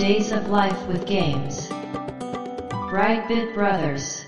[0.00, 1.70] Days of Life with Games.
[2.90, 4.26] Brightbit Brothers.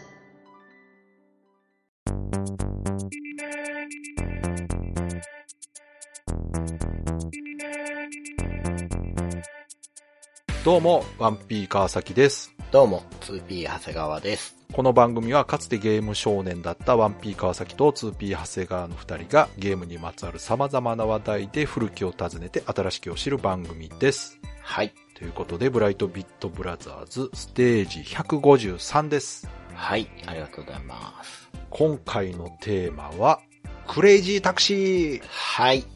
[10.62, 12.54] どうも、ワンピー川崎です。
[12.70, 14.54] どうも、2P 長谷川です。
[14.74, 24.38] この番組はかつてゲーム少年だったワンピー川崎と 2P 長谷川の二人がゲームにまつわる様々な話題で古きを訪ねて新しきを知る番組です。
[24.60, 24.92] はい。
[25.22, 29.48] ということで、ブライトビットブラザーズステージ153です。
[29.72, 30.10] はい。
[30.26, 31.48] ありがとうございます。
[31.70, 33.38] 今回のテーマは、
[33.86, 35.82] クレイジータクシーはい。
[35.82, 35.86] 来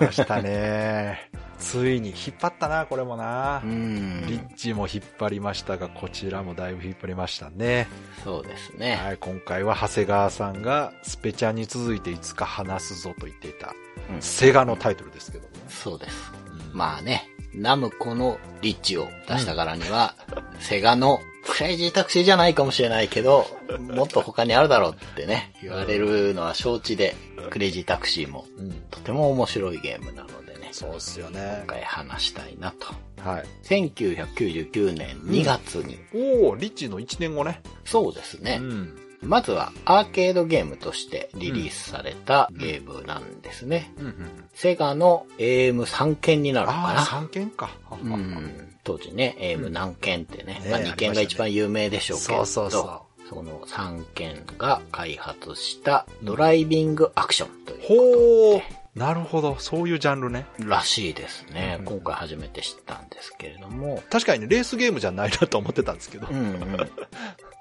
[0.00, 1.28] ましたね。
[1.58, 3.66] ついに引っ張ったな、これもなう。
[3.66, 4.24] ん。
[4.28, 7.88] リッチも引っ張りましたが、こちらもだいぶ引っ張りましたね。
[8.22, 9.00] そうですね。
[9.02, 13.74] はい、今回は長谷川さんがスペチャに続いていつか話すぞと言っていた、
[14.14, 15.60] うんセガのタイトルですけどもね。
[15.68, 16.32] そうです。
[16.72, 20.14] うんまあね、ナムコのリッジを出したからには、
[20.60, 23.46] セガのクレイジータクシーじゃないかもしれないけど、
[23.80, 27.16] もっと他にあるだろうってね、言われるのは承知で、
[27.50, 28.72] クレイジータクシーもうん。
[28.90, 31.66] とても面白いゲームなのでね、そうっすよね今。
[31.66, 32.86] 回話したいなと。
[33.28, 33.44] はい。
[33.64, 37.60] 1999年2月に、おー、リッジの1年後ね。
[37.84, 38.98] そうですね、うん。
[39.22, 43.92] まずはアーケードゲームとしてリリースされたゲームなんですね。
[43.98, 44.14] うんうん。
[44.54, 47.00] セガの AM3 件になるのかな。
[47.00, 47.70] 3件か。
[47.90, 58.79] うん、当時ね、AM 何件ってね、まあ、ねえ2件が一番有名でしょうけど、そうそうそその3件が開発したドライビングアクションというほー。
[58.94, 59.56] なるほど。
[59.58, 60.46] そういうジャンルね。
[60.58, 61.82] らしいですねう。
[61.82, 66.26] ん今回初めて知ったんですけれども、確かにね、レースゲームじゃないなと思ってたんですけど。
[66.28, 66.90] うんうん。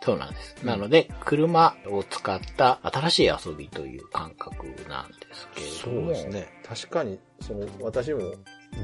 [0.01, 0.55] そうなんです。
[0.63, 6.05] なので、車を使った新しい遊びという感覚なんですけれそども。
[6.07, 6.47] うですね。
[6.67, 8.33] 確かに、その、私も、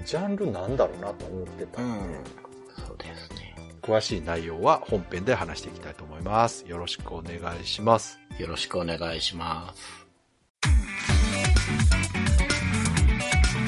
[0.06, 2.24] ジャンルなんだろうなと思ってたうん。
[2.86, 3.56] そうですね。
[3.82, 6.66] 詳しい内容は本編で話していきたいと思います。
[6.68, 8.20] よろしくお願いします。
[8.38, 10.05] よろしくお願いします。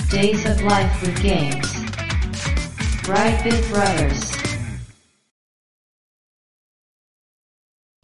[0.10, 1.60] Days of Life with Games.
[3.04, 4.38] Brightbit Brothers.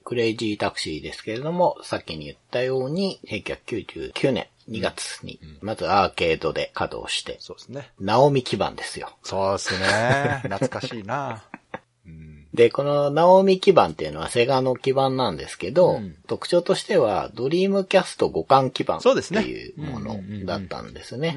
[0.04, 7.90] クレイジータクシーですけれども、さっきに言ったように、1999年2月に、まずアーケードで稼働して、そうですね。
[8.02, 9.18] ナオミ基板ですよ。
[9.24, 10.42] そうですね。
[10.44, 11.42] 懐かしいな。
[12.54, 12.58] うん。
[12.58, 21.36] で、このナオミ基板っていうのはセガの基板なんですけど、うん特徴としてはドリームキャスト互換基板っていうものだったんですね。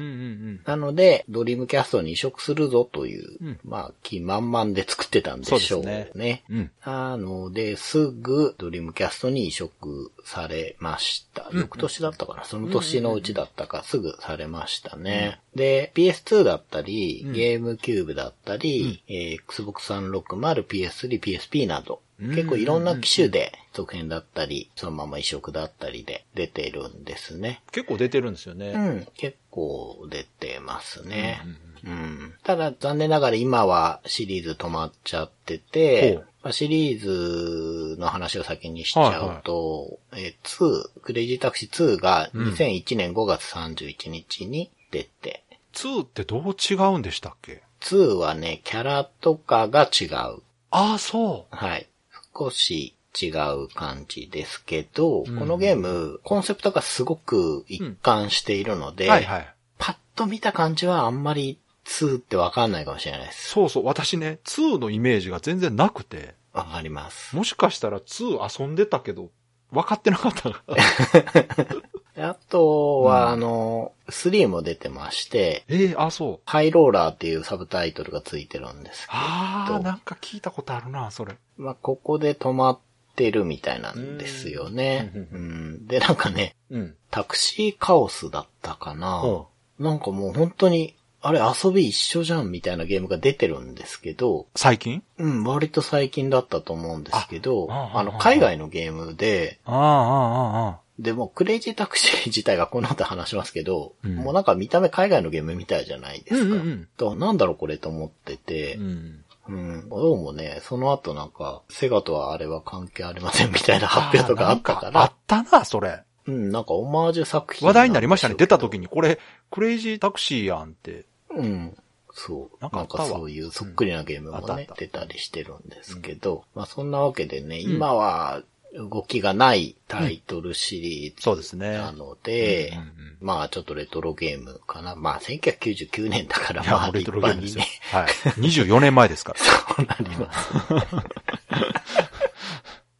[0.65, 6.43] なので、ドリームキャストに移植するぞという、うんまあ、気満々で作ってたんでしょうね。
[6.49, 6.57] うん。
[6.57, 6.71] うん。
[6.83, 11.49] なので、すぐドリームキャストに移植されました。
[11.53, 12.43] 翌年だったかな？
[12.43, 15.39] その年のうちだったか、すぐされましたね。
[15.55, 27.61] で、PS2 だったり、ゲームキューブだったり、えー Xbox 360、PS3、PSP など、結構いろんな機種で続編だったり、そのまま移植だったりで出てるんですね。
[27.71, 28.73] 結構出てるんですよね。
[28.75, 31.41] うん、結構出てますね。
[31.85, 32.33] うん。
[32.43, 45.43] ただ残念ながら今はシリーズ止まっちゃってほてう、まあ、シリーズの話を先にしちゃうと、えー2、クレイジータクシー2が2001年5月31日に出て、
[45.73, 50.41] 2ってどう違うんでしたっけ？2はね、キャラとかが違う。
[50.71, 51.53] ああ、そう。
[51.55, 51.87] はい。
[52.33, 59.53] 少し違う感じですけど、うんこのゲーム、コンセプトがすごく一貫しているので、はいはい。
[59.79, 63.49] パッと見た感じはあんまり2ってわかんないかもしれないです。
[63.49, 63.85] そうそう。
[63.85, 67.35] 私ね、2のイメージが全然なくて、わかります。
[67.35, 69.29] もしかしたら2遊んでたけど、
[69.71, 70.49] 分かってなかった
[72.29, 76.39] あとは、うんあの、3も出てまして、ええあ、そう。
[76.45, 81.37] ハイローラーっていうサブタイトルがついてるんですけどああ、、なんか聞いたことあるな、それ。
[81.57, 82.79] まあ、ここで止まっ
[83.15, 85.11] てるみたいなんですよね。
[85.13, 86.95] ううんん、で、なんかね、うん。
[87.11, 89.19] タクシーカオスだったかな。
[89.19, 89.47] ほ
[89.77, 95.03] なんかもう本当に、あれ遊び一緒じゃんみたいなゲームが出てるんですけど、最近？
[95.17, 100.79] うん、割と最近だったと思うんですけど、ああああの、海外のゲームで、ああ、ああ、ああ。
[100.99, 106.41] でも、クレイジータクシー自体がこの後話しますけど、うんもうなんか見た目海外のゲームみたいじゃないですか。
[106.41, 109.23] うんうんうんだからなんだろうこれと思ってて、うん。
[109.49, 116.03] うん、どうもね、その後なんか、セガとはあれは関係ありませんみたいな発表とかあったかあら、ったな、それ。
[116.25, 118.35] うん、なんかオマージュ作品話題になりましたね。
[118.37, 119.19] 出た時時に、これ、
[119.51, 121.05] クレイジータクシーやんって。
[121.29, 121.77] うん。
[122.11, 122.57] そう。
[122.61, 128.41] なんんなかそういうそっくりなゲームもねうん出たりしてるんですけど、まあそんなわけでね、今は
[128.73, 131.73] 動きがないタイトルシリーズそうですね。
[131.73, 134.95] なので、うんうんまあちょっとレトロゲームかな。
[134.95, 137.79] まあ1999年だからまあもうレ一トロゲームですよ般にね。。
[137.91, 138.67] はい。
[138.67, 139.39] 24年前ですから。
[139.41, 140.49] そうなります。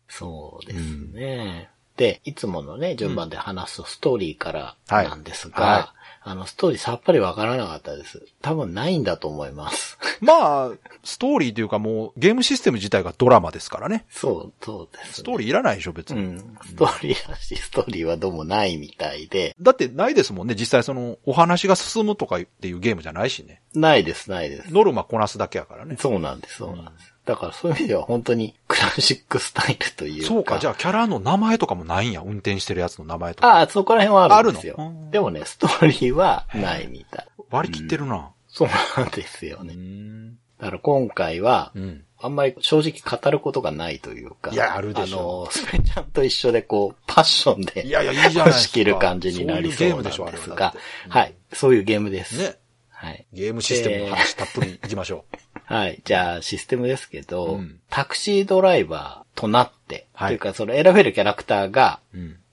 [0.17, 0.79] そうです
[1.13, 1.69] ね。
[1.97, 5.96] で、いつものね、順番で話すとストーリーからなんですが、はいはい
[6.29, 8.21] あの、ストーリーさっぱりわからなかったです。
[8.41, 9.97] 多分ないんだと思います。
[10.19, 10.71] まあ、
[11.01, 14.05] ストーリーというかもう、ゲームシステム自体がドラマですからね。
[14.09, 15.13] そう、そうです、ね。
[15.13, 16.21] ストーリーいらないでしょ、別に。
[16.21, 16.57] うん。
[16.65, 19.55] ストーリーだし、ストーリーはどうもないみたいで。
[19.61, 23.61] だってないですもんね、実際その、お話が進むとかっていうゲームじゃないしね。
[23.73, 24.73] ないです、ないです。
[24.73, 25.95] ノルマこなすだけやからね。
[25.97, 27.16] そうなんです、そうなんです。
[27.27, 30.27] だからそういう意味では本当にクラシックスタイルというか。
[30.27, 32.21] そうか、じゃあキャラの名前とかもないんや。
[32.25, 33.57] 運転してるやつの名前とか。
[33.57, 35.11] ああ、そこら辺はあるんですよあるの？
[35.11, 37.27] でもね、ストーリーはないみたい。
[37.51, 38.31] 割り切ってるな。
[38.47, 39.73] そうなんですようね。
[39.75, 40.35] ん。
[40.57, 42.03] だから今回は、うん。
[42.19, 44.51] あんまり正直語ることがないというか。
[44.51, 48.67] いやあるでしょあの、スペちゃんと一緒でこう、パッションで、いやいや、いいじゃないですか。
[48.69, 50.77] 仕切る感じになりそうなんでそういうゲームでしょ、はだって。
[51.09, 51.35] はい。
[51.53, 52.37] そういうゲームです。
[52.37, 52.55] ね。
[52.89, 53.27] はい。
[53.31, 55.25] ゲームシステムの話たっぷりいきましょ
[55.67, 56.01] はい。
[56.05, 61.99] じゃあ、システムですけど、うんタクシードライバーとなって、はいというか、その選べるキャラクターが。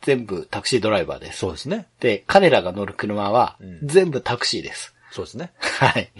[0.03, 1.39] 全部タクシードライバーです。
[1.39, 1.87] そうですね。
[2.01, 4.95] で、彼らが乗る車はうん全部タクシーです。
[5.11, 5.53] そうですね。
[5.61, 6.11] はい。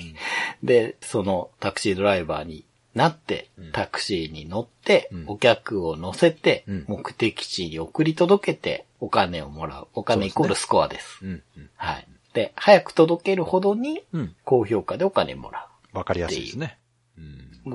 [0.63, 2.65] で、そのタクシードライバーに
[2.95, 9.89] なって、タクシーに乗って、うんお客を乗せて、うん目的地に送り届けて、お金をもらう。
[9.95, 11.19] お金イコールスコアです。
[11.23, 11.43] うん。
[11.57, 11.71] うん。
[11.77, 12.07] はい。
[12.33, 14.35] で、早く届けるほどに、うん。
[14.45, 16.79] 高評価でお金もらわかりやすいですね。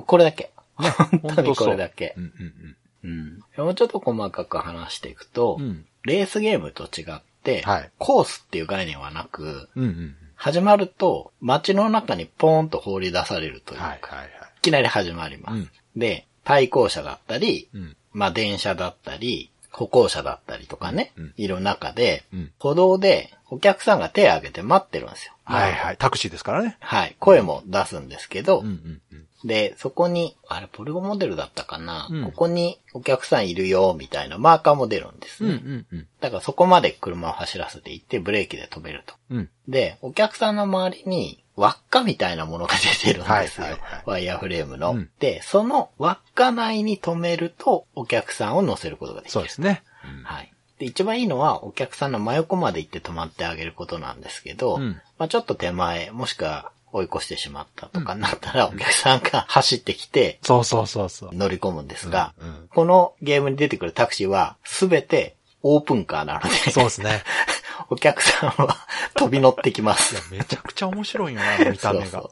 [0.06, 0.50] これだけ。
[0.78, 0.90] ね、
[1.22, 3.64] 本当にこれだけうんうんうん。
[3.64, 5.64] もうちょっと細かく話していくと、うん。
[5.64, 5.86] うん。
[6.04, 10.16] レースゲームと違って、はいコースっていう概念はなく、うんうん。
[10.34, 14.28] 始まると街の中にポーンと放り出されるというか、はいはいはい。
[14.58, 15.54] いきなり始まります。
[15.54, 17.96] うんで、対向車だったり、うん。
[18.12, 25.32] まあ電車だったり、歩行者だったりとかね、うんいる中で、うん歩道でお客さんが手を挙げて待ってるんですよ。
[25.44, 25.96] はいはい。
[25.96, 26.76] タクシーですからね。
[26.80, 27.16] はい。
[27.18, 29.26] 声も出すんですけど、うんうんうん。
[29.44, 35.50] で、そこに、あれ、ポリゴンモデルだったかな、うんここにお客さんいるよ、みたいなマーカーも出るんですね。
[35.50, 36.08] うんうんうん。
[36.20, 39.14] だからそこまで車を走らせていってブレーキで止めると。
[39.30, 39.50] うん。
[39.68, 43.66] で、お客さんの周りに輪っかみたいなものが出てるんですよ。
[43.66, 49.32] はいはいはいワイヤーフレームの、うんで、その輪っか内に止めるとお客さんを乗せることができる。
[49.32, 49.82] そうですね。
[50.24, 50.52] はい。
[50.78, 61.30] で、一番いいのはお客さんの真横まで行って止まってあげることなんですけど、うんまあちょっと手前、もしくは追い越してしまったとかになったら、お客さんが走ってきてそうそうそうそう。
[61.34, 62.34] 乗り込むんですが、
[62.70, 67.22] このゲームに出てくるタクシーはすべてオープンカーなので、そうですね。
[67.88, 68.76] お客さんは
[69.14, 70.14] 飛び乗ってきます。
[70.14, 72.06] いや、めちゃくちゃ面白いよな、見た目が。
[72.06, 72.30] そう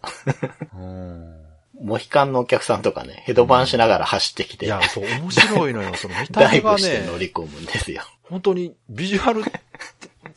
[0.75, 1.49] うんそう
[1.81, 5.95] モヒカンのお客さんとかね、ヘドバンしながら走ってきて、いや、そう、面白いのよ。
[5.95, 8.03] その見た ダイ目がブしてね、乗り込むんですよ。
[8.25, 9.43] 本当にビジュアル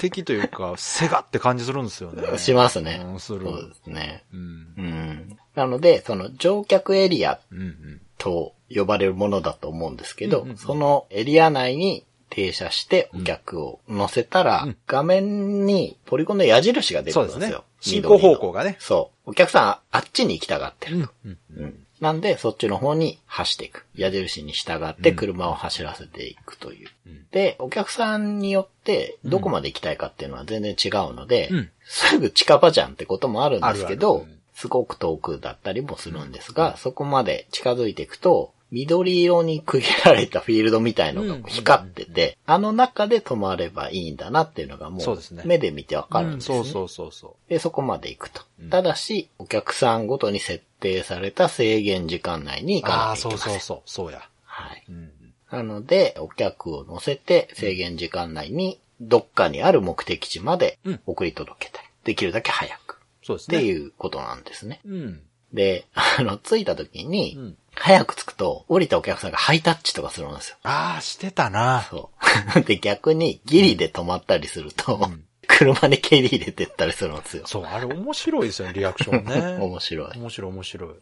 [0.02, 2.38] 的というか、セガって感じするんですよね。
[2.40, 3.20] しますねうん、。
[3.20, 3.46] する。
[3.46, 4.24] そうですね。
[4.34, 4.40] うん。
[4.78, 5.38] うん。
[5.56, 8.02] なので、その乗客エリアうんうん。
[8.18, 17.64] と呼ばれるものだと思うんですけど、うんうんうんそのエリア内に停車してお客を乗せたら、うん画面にポリゴンの矢印が出てそうですねくるんですよ。。
[17.80, 18.78] 進行方向がね。
[18.80, 19.32] そう。
[19.32, 21.14] お客さんあっちに行きたがってると。
[21.26, 21.38] うん。
[21.58, 23.86] うんなんで、そっちの方に走っていく。
[23.96, 26.90] 矢印に従って車を走らせていくという。
[27.32, 46.58] うんで、お客さんによって、どこまで行きたいかっていうのは全然違うので、うんすぐ近場じゃんってこともあるんですけど、あるあるうんすごく遠くだったりもするんですが、そこまで近づいていくと、緑色に区切られたフィールドみたいのが光ってて、あの中で止まればいいんだなっていうのがもうそうですね目で見てわかるんですね。
[46.58, 48.44] そうそうそうそで、そこまで行くと。
[48.70, 52.82] ただし、お客さんごとに設定された制限時間内にう。
[52.82, 53.40] 行かああ、なきゃいけません。
[53.40, 53.82] そうそうそう。
[53.86, 54.22] そうや。
[54.46, 54.84] はい。
[54.90, 55.12] うん。
[55.52, 61.86] なので、お客を乗せて制限時間内にどっかにある目的地までうん送り届けたい。
[62.04, 62.96] できるだけ早く。
[62.96, 63.64] ってそうですね。
[63.64, 64.80] いうことなんですね。
[64.86, 65.22] うん。
[65.54, 70.58] で、あの、着いた時に、うん早く着くと、降りたお客さんがハイタッチとかするんですよ。
[70.64, 71.88] ああ、してたな。
[71.90, 72.10] そ
[72.58, 72.62] う。
[72.68, 77.44] で、逆にギリで止まったりすると、ん車に蹴り入れてったりするんですよ。
[77.48, 79.58] そう、あれ面白いですよね、リアクションね。
[79.64, 80.18] 面白い。
[80.18, 80.94] 面白い面白い。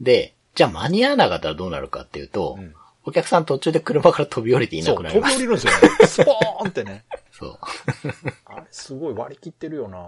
[0.00, 2.74] で、じゃあ間に合わなかったらどうなるかっていうと、うん
[3.08, 5.38] お客さん途中で車から飛び降りていなくなります。
[5.38, 5.88] 飛び降りるんですよね。
[6.06, 7.04] スポーンってね。
[7.32, 7.58] そう。
[8.44, 9.98] あれ、すごい割り切ってるよな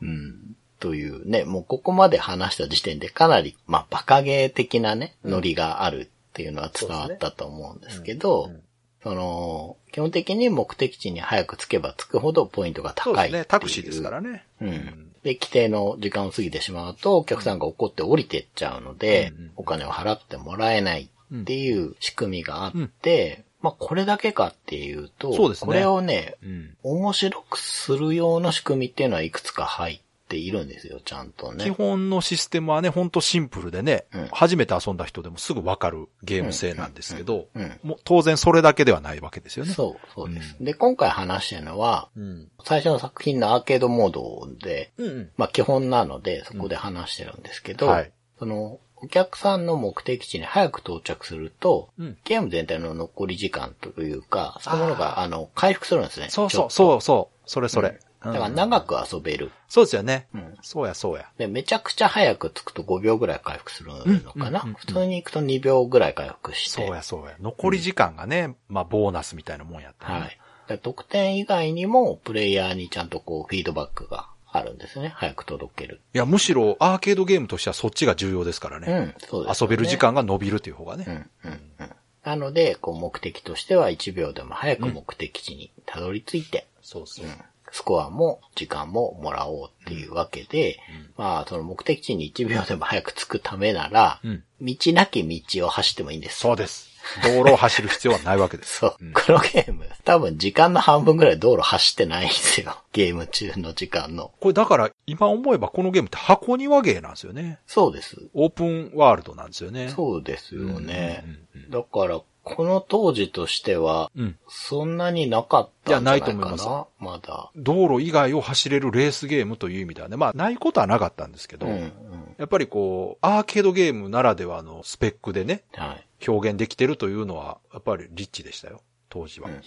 [0.00, 0.56] うん。
[0.80, 8.62] というね、もうここまで話した時点でかなり、まあ、バカゲー的なね、ノリがあるっていうのは伝わったと思うんですけど、うんうん
[9.00, 13.32] その、基本的に目的地に早く着けば着くほどポイントが高いいう。
[13.32, 13.44] ですね。
[13.44, 14.44] タクシーですからね。
[14.60, 15.12] うん。
[15.22, 26.76] で、規定の時間を過ぎてしまうと、お客さんが怒って降りてっちゃうので、うんうんお金を払ってもらえないっていう仕組みがあって、まあ、これだけかっていうと、そうですねこれをね、うん。
[26.82, 31.70] 面白くする用の仕組みっていうのはいくつか入っているんですよ、ちゃんと基ね。
[31.70, 37.80] 本のシステムはね、ほんとシンプルでね、うん初めて遊んだ人でもすぐわかるゲーム性なんですけど、うん。
[37.82, 39.72] もう当然それだけではないわけですよね。
[39.72, 40.56] そう、そうです。
[40.60, 42.48] で、今回話してるのは、うん。
[42.62, 45.30] 最初の作品のアーケードモードで、うんうん。
[45.36, 48.12] まあ基本なので、そこで話してるんですけど、はい。
[48.38, 56.28] その、お客さんの目的地に早く到着すると、うんゲーム全体の残り時間というか、そういうものが、あの、回復するんですね。
[56.30, 57.98] そうそう、そうそう、それそれ。
[58.22, 59.52] とだから長く遊べる。
[59.68, 60.26] そうですよね。
[60.34, 61.30] うんそうや、そうや。
[61.38, 66.82] で、めちゃくちゃ早く着くと5秒ぐらい回復するのかな、うんうんうんうん普通に行くと2秒ぐらい回復して。
[66.84, 67.36] そうや、そうや。
[67.40, 70.38] 残り時間がね、まあ、ボーナスみたいなもんやったね、はい。
[70.68, 75.12] で得点以外にも、プレイヤーにちゃんとこう、フィードバックがあるんですね。
[75.14, 76.00] 早く届ける。
[76.14, 78.86] いや、むしろアーケードゲームとしてはそっちが重要ですからね。
[78.92, 79.98] うん、そうです、遊べる時。
[79.98, 81.04] 間が伸びるっていう方がね。
[81.44, 81.90] うん、うん、うん。
[82.24, 87.26] なので、こう、目的としては1秒でも早く目的地にたどり着いて、そうそう。
[87.26, 87.32] うん
[87.70, 90.78] スコアも時間ももらおうっていうわけで、
[91.16, 96.40] まあ、その目的地に1秒でも早く着くためなら、うん道なき道を走ってもいいんです。
[96.40, 96.90] そうです。
[97.22, 98.78] 道路を走る必要はないわけです。
[98.78, 98.96] そう。
[99.12, 102.76] このゲーム、多分時間の半分ぐらい道路走ってないんですよ。
[102.92, 104.32] ゲーム中の時間の。
[104.40, 107.58] これだから、今思えばこのゲームって箱庭ゲーなんですよね。
[107.66, 108.16] そうです。
[108.34, 109.88] オープンワールドなんですよね。
[109.88, 111.24] そうですよね
[111.56, 111.70] うんうんうん。
[111.70, 112.20] だから、
[112.54, 114.38] この当時としては、うん。
[114.48, 116.32] そんなになかったんじゃないかな。
[116.32, 117.50] いやないと思いまだ。
[117.56, 121.92] 道路以外を走れるレースゲームという意味ではね、まあ、ないことはなかったんですけど、うん、うん。
[122.38, 126.28] やっぱりこう、アーケードゲームならではのスペックでね、はい。
[126.28, 129.48] 表現できてるというのは、やっぱりリッチでしたよ、当時は。
[129.48, 129.60] うん、うん、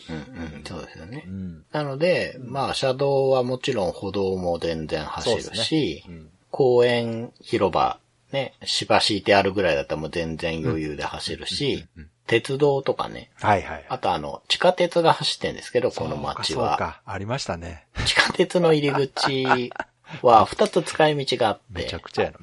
[0.58, 0.64] うん。
[0.64, 1.30] そうですよねう。
[1.30, 1.66] ん。
[1.72, 7.98] なので、まあ、車道はもちろん歩道も全然走るし、うん公園、広場、
[8.32, 11.86] ね、芝敷いてあるぐらいだったらもう全然余裕で走るし、
[12.32, 13.86] 鉄道とかね、はいはい。
[13.90, 16.46] あとあの、地下鉄が走ってるんですけど、この街は。
[16.46, 17.02] そうかそうか。
[17.06, 17.86] ありましたね。
[18.06, 19.70] 地下鉄の入り口
[20.22, 22.38] は 二つ使い道があってめちゃ、くちゃやな。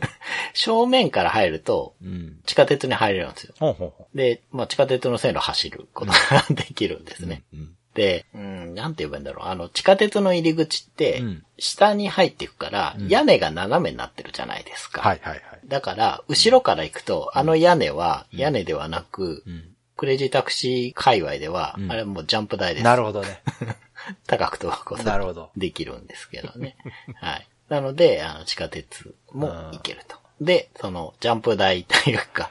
[0.54, 2.40] 正面から入るとうん。
[2.46, 3.54] 地下鉄に入れるんですよ。
[3.60, 7.42] ほうほうほで、まあ地下鉄の線路走ることが できるんですね。
[7.52, 7.56] う。
[7.58, 7.76] うん。
[7.94, 9.46] で、うん、なんて言えばいいんだろう。
[9.46, 15.00] あの、地下鉄の入り口ってうん、下に入っていくから、屋根が斜めになってるじゃないですか。
[15.00, 15.42] はいはいはい。
[15.66, 19.74] だから、後ろから行くと、あの屋根は屋根ではなく、うん。
[19.96, 22.84] クレイジータクシー界隈では、うんあれはもうジャンプ台です。
[22.84, 23.42] なるほどね。
[24.26, 25.50] 高く飛ぶことなるほど。
[25.56, 26.76] できるんですけどね。
[27.20, 27.48] はい。
[27.68, 30.16] なので、あの、地下鉄も行けると。
[30.40, 32.50] で、その、ジャンプ台というか、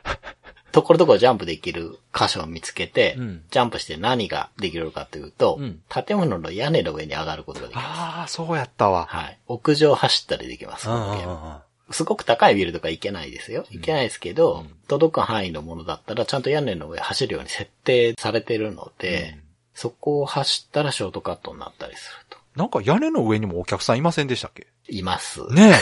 [0.73, 7.85] ところどころジャンプできる箇所を見つけて、うんジャンプして何ができるかというと、うん建物の屋根の上に上がることができます。
[7.87, 9.05] ああ、そうやったわ。
[9.07, 9.37] はい。
[9.47, 10.87] 屋上走ったりできます。
[10.87, 11.61] このゲーム
[11.91, 13.65] すごく高いビルとか行けないですよ。
[13.69, 19.37] 行けないですけど、届く範囲のものだったらちゃんと屋根の上走るように設定されてるので、
[19.75, 22.37] そこを走ったらショートカットになったりすると。
[22.55, 24.67] なんか屋根の上にもお客さんいませんでしたっけ？
[24.87, 25.45] います。
[25.53, 25.73] ね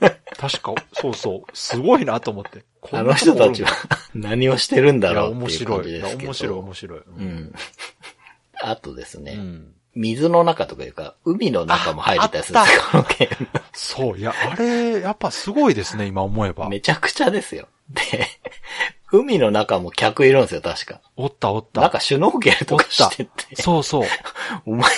[0.00, 0.13] え。
[0.50, 1.56] 確か、そうそう。
[1.56, 2.64] すごいなと思って。
[2.82, 3.70] こあの人たちは
[4.14, 5.90] 何をしてるんだろうっていう面白い。
[5.90, 6.58] いや感じですけど。
[6.58, 6.98] 面白い、面白い。
[6.98, 7.54] うん。
[8.60, 9.74] あとですね、うん。
[9.94, 12.58] 水の中とかいうか、海の中も入れたりすこ
[12.98, 13.48] のゲーム。
[13.72, 16.68] そう、いや、あれ、やっぱすごいですね、今思えば。
[16.68, 17.68] めちゃくちゃですよ。
[17.88, 18.26] で、
[19.18, 21.00] 海の中も客いるんですよ、確か。
[21.16, 21.80] おった、おった。
[21.80, 24.04] なんかシュノーケルとかしてて、そうそう。
[24.04, 24.06] い
[24.66, 24.90] お前、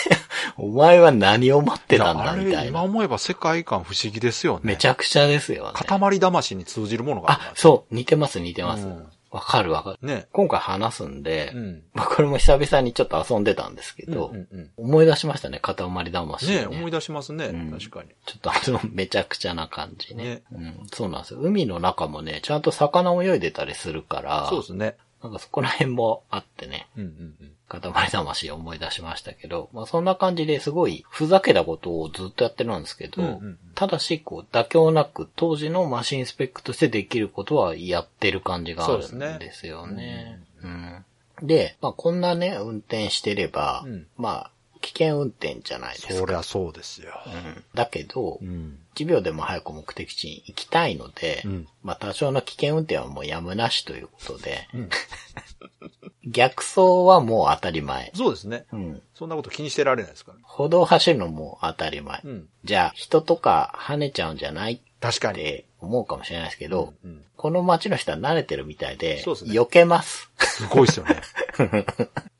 [0.57, 2.65] お前は何を待ってたや、んだみたいな。
[2.65, 4.61] 今思えば世界観不思議ですよね。
[4.63, 5.73] めちゃくちゃですよね。
[5.75, 7.53] 塊魂に通じるものがありあ。
[7.55, 9.07] そう、似てます似てますうん。
[9.37, 10.07] わかるわかる。
[10.07, 10.29] ね。
[10.33, 11.83] 今回話すんで、うん。
[11.93, 17.47] まあこれも久々にちょっと遊んでたんですけど、うんうんうん思い出しましたね、塊魂、ね思い出しますね。
[17.47, 18.09] うん確かに。
[18.25, 20.87] ちょっとあの、めちゃくちゃな感じねねうん。
[20.93, 21.41] そうなんですよ。
[21.41, 24.97] 海の中もね、ちゃんと魚も泳いでたりするから、そうですね。
[25.23, 27.56] なんかそこら辺もあってね、うんうんうん。
[27.69, 40.41] 塊魂を思い出しましたけど、まあそんな感じですごいふざけたことをずっとやってるんですけど、うんうんうんただしこう妥協なく当時のマシンスペックとしてできることはやってる感じがあるんですよね。
[40.63, 41.05] うん
[41.43, 46.15] で、まあこんなね、運転してれば、うんまあ危険運転じゃないですか。
[46.15, 47.13] そりゃそうですよ。
[47.27, 48.79] うんだけど、うん。
[48.95, 54.91] 1秒でも早く目的地に行きたいので、うんまあ多少の危険運転はもうやむなしということで、うん
[56.27, 58.11] 逆走はもう当たり前。
[58.15, 58.67] そうですね。
[58.73, 59.03] うん。
[59.15, 60.45] そんなこと気にしてられないですからね。
[60.47, 62.21] 歩道走るのも当たり前。
[62.25, 62.49] うん。
[62.65, 64.75] じゃあ人とか跳ねちゃうんじゃない？
[64.75, 65.39] っ確かに。
[65.39, 67.23] て思うかもしれないですけど、うん。
[67.37, 70.31] この街の人は慣れてるみたいで、そうですね避けます。
[70.39, 71.23] すごいですよね。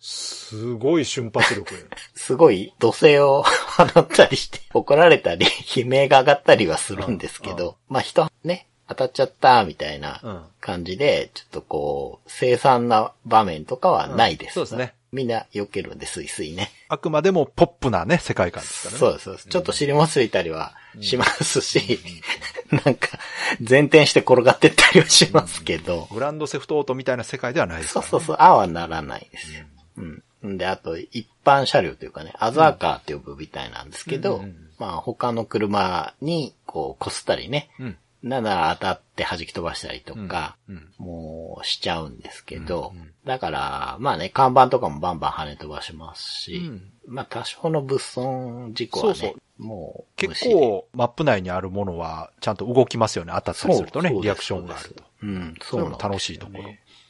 [0.01, 1.89] すごい瞬発力。
[2.15, 3.43] すごい土星を
[3.77, 5.47] 放ったりして、怒られたり、
[5.77, 14.61] 悲鳴が上がったりはするんですけど、まあ人ね、当たっちゃった、みたいなうん感じで、ちょっとこう、凄惨な場面とかはないです。
[14.61, 14.95] うんそうですね。
[15.13, 16.71] みんな避けるんで、スイスイね。
[16.89, 18.99] あくまでもポップなね、世界観ですからね。
[18.99, 19.49] そうです、そうです。
[19.49, 22.01] ちょっと尻もついたりはしますし、
[22.85, 23.19] なんか、
[23.67, 28.11] 前転して転がってったりはしますけど、グランドセフトオートみたいな世界ではないですから、ね。
[28.11, 29.65] そうそうそう、ああはならないですよ。
[29.99, 30.23] うん。
[30.45, 37.97] んで、あと、一般車両というかね、アザーカーって呼ぶみたいなんですけど、うんうんうんまあ、他の車に、こう、こすったりね、うん。
[38.23, 40.89] なんなら当たって弾き飛ばしたりとか、うん。
[40.99, 42.93] もうしちゃうんですけど、
[43.25, 53.33] だから、まあね、看板とかもバンバン跳ね飛ばしますし、うんまあ多少の物損事故はね、そうもう無結構、マップ内にあるものは、ちゃんと動きますよね。
[53.35, 55.05] 当たったりするとねリアクションがあると。
[55.23, 56.65] うん、そそうなんですよねれも楽しいところ。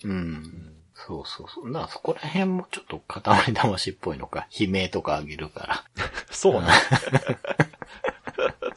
[0.04, 0.72] うん。
[0.94, 1.70] そうそうそう。
[1.70, 5.84] なそこら辺もちょっと塊魂っぽいのか、悲鳴とかあげるから。
[6.30, 6.68] そうね。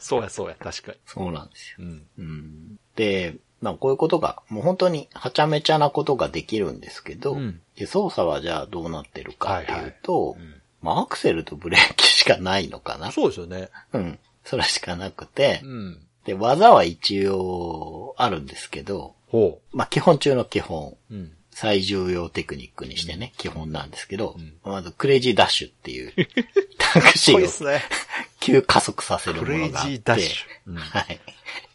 [0.00, 0.98] そうや、そうや、確かに。
[1.06, 1.76] そうなんですよ。
[1.80, 2.06] うん。
[2.18, 2.78] うん。
[2.96, 13.12] で、まあこういうことが、もう本当にはちゃめちゃなことができるんですけど、うんで操作はじゃあどうなってるかっていうと、いうんまあアクセルとブレーキしかないのかな。
[13.12, 13.68] そうですよね。
[13.92, 14.18] うん。
[14.44, 15.98] それしかなくて、うん。
[16.24, 21.14] で、技は一応あるんですけど、ほまあ基本中の基本、う。
[21.14, 21.32] うん。
[21.60, 26.14] 最重要テクニックにしてね、基本なんですけど、んまずクレイジーダッシュっていう、
[26.80, 27.80] タクシーを。
[28.40, 29.90] 急加速させるものがあって。
[29.96, 30.70] ーダッシュ。
[30.70, 30.76] うん。
[30.76, 31.20] はい。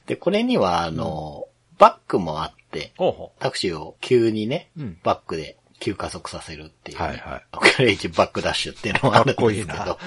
[0.07, 2.93] で、これには、あの、バックもあって、
[3.37, 7.05] タクシーを急にね、うんバックで急加速させるっていう、ね。
[7.05, 9.99] はいは クレイジーバックダッシュっていうのもあるんですけど。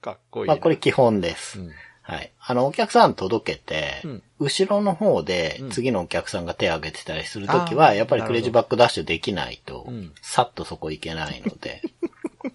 [0.00, 0.48] かっこいい。
[0.48, 1.60] まあこれ基本です。
[1.60, 1.72] うん
[2.02, 2.32] はい。
[2.40, 11.82] あの、お客さん届けて、うん後ろの方でうん次のお客さんが手を挙げてたりするときあは、ーやっぱりクレイジーバックダッシュできないと、うんさっとそこ行けないので、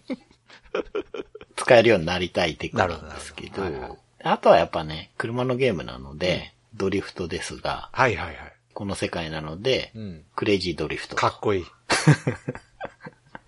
[1.56, 8.54] 使えるようになりたいテクなんですけど、あとはやっぱね、車のゲームなので、ドリフトですが、はいはいはい。
[8.74, 10.26] この世界なので、うん。
[10.36, 11.16] クレイジードリフト。
[11.16, 11.66] かっこいい。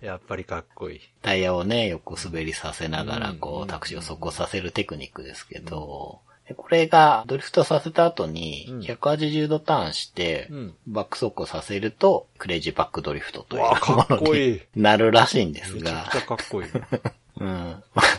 [0.00, 1.00] やっぱりかっこいい。
[1.22, 13.68] タイヤをね、横滑りさせながら、うんこう、タクシーを速攻させるテクニックですけど、でこれがドリフトさせた後にうん、180度ターンしてうん、バック速攻させると、クレイジーバックドリフトというも
[14.08, 16.68] のっこいいになるらしいんですがめちゃくち、ゃかっこいい。
[16.68, 16.70] い
[17.40, 17.46] うん。
[17.94, 18.18] まあ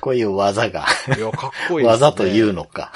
[0.00, 1.90] こういう技が、や、かっこいいね。
[1.90, 2.92] 技というのか。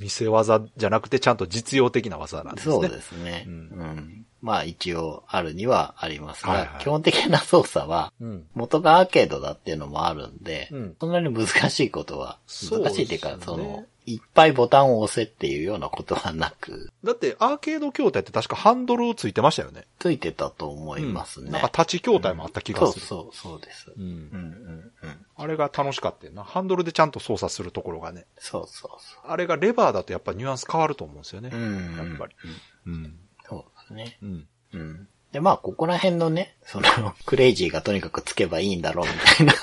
[0.00, 2.74] 見せ技じゃなくて、ちゃんと実用的な技なんですね。
[2.74, 3.44] そうですね。
[3.46, 4.23] ううんん。
[4.44, 8.44] まあ一応あるにはありますはいはい、が基本的な操作は、うん。
[8.52, 12.38] 元がアーケードだっていうのもあるんで、うんそんなに難しいことは、
[12.70, 19.86] 難しいっていうか、その、いっぱいボタンを押せっていうようなことはなく、だって、アーケード筐体って確かハンドルついてましたよね。
[19.98, 21.46] ついてたと思いますね。
[21.46, 23.06] うんなんかタッチ筐体もあった気がする。
[23.06, 23.92] そうそう、そうです。
[23.96, 25.26] うんうんうんうん。
[25.36, 26.44] あれが楽しかったよな。
[26.44, 28.26] ハンドルでちゃんと操作するところがね。
[28.36, 31.48] そうそうそあれがレバーだとやっぱニュアンス変わると思うんですよね。
[31.50, 31.56] う。
[31.56, 31.96] うん。
[31.96, 32.34] やっぱり。
[32.86, 33.16] うん。
[33.92, 34.16] ね。
[34.22, 34.46] うん。
[34.72, 35.08] うん。
[35.32, 36.88] で、まあ、ここら辺のね、その、
[37.26, 39.54] クレイジーがとにかくつけばいいんだろうみたいな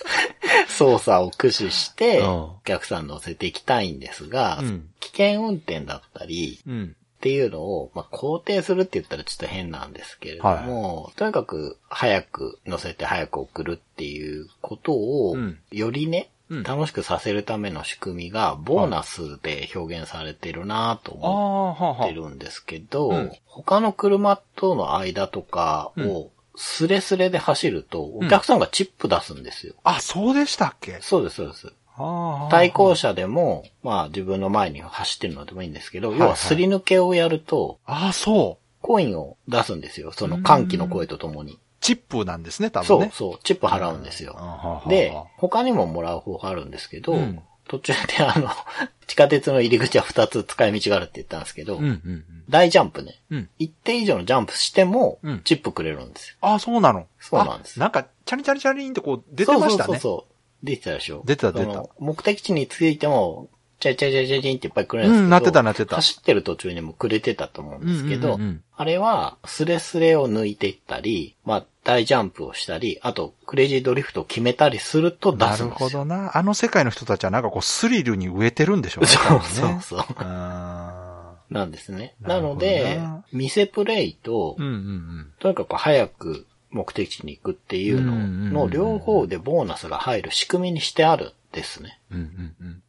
[0.68, 6.96] 操作を駆使して、うんお客さん乗せていきたいんですが、うん危険運転だったり、うん。
[7.20, 29.74] っていうのを、まあ、肯定するって言ったらちょっと変なんですけれども、とにかく早く乗せて早く送るっていうことを、うんよりね、うん楽しくさせるための仕組みが、ボーナスで表現されてるなとあ思あ、はあ、はってるんですけど、うん他の車との間とかを、スレスレで走ると、お客さんがチップ出すんですよ。
[29.84, 29.96] あ。
[29.96, 30.98] あ、そうでしたっけ？
[31.00, 31.72] そうです、そうです。
[31.96, 32.50] ああ。
[32.50, 38.64] 対向車でも、まあ自分の前に走ってるのでもいいんですけど、はい要はすり抜けをやると、ああ、そう。
[38.82, 40.10] コインを出すんですよ。
[40.12, 41.58] その歓喜の声とともに。
[41.80, 43.10] チップなんですね、多分ね。
[43.12, 44.32] そうそう、チップ払うんですよ。
[44.32, 48.50] よで、他にももらう方法あるんですけど、うん途中であの、
[49.06, 52.24] 地下鉄の入り口は2つ使い道があるって言ったんですけど、うんうんうん。
[52.48, 53.20] 大ジャンプね。
[53.30, 53.48] うん。
[53.60, 56.36] 一定以上のジャンプしてもうん、チップくれるんですよ。
[56.40, 57.06] ああ、そうなの。
[57.20, 59.84] そうなんですあなんか、チャリチャリチャリンってこう出てましたね。
[59.84, 60.26] そうそうそうそ
[60.62, 60.66] う。
[60.66, 63.48] 出てたでしょ出てた出てた目的地に着いても、
[63.80, 75.88] チャイチャイチャイチャチャイっていっぱいくるんですけど、うんなってたなってた走ってる途中にもくれてたと思うんですけど、うんうんうんうんあれは、スレスレを抜いていったり、まあ、大ジャンプをしたり、あと、クレイジードリフトを決めたりすると出なるすんですよ。
[75.90, 76.34] ほどな。
[76.34, 79.10] あの世界の人たちはなんかこうスリルに植えてるんでしょうね。
[79.10, 80.24] そうそうそう。
[80.24, 82.14] なんですね。
[82.22, 83.00] なので、
[83.32, 92.00] 店プレイと、ーうんうんとにかく早く目的地に行くっていうのの両方でボーナスが入る仕組みにしてあるですね。
[92.10, 92.18] うん。
[92.18, 92.82] うんうん。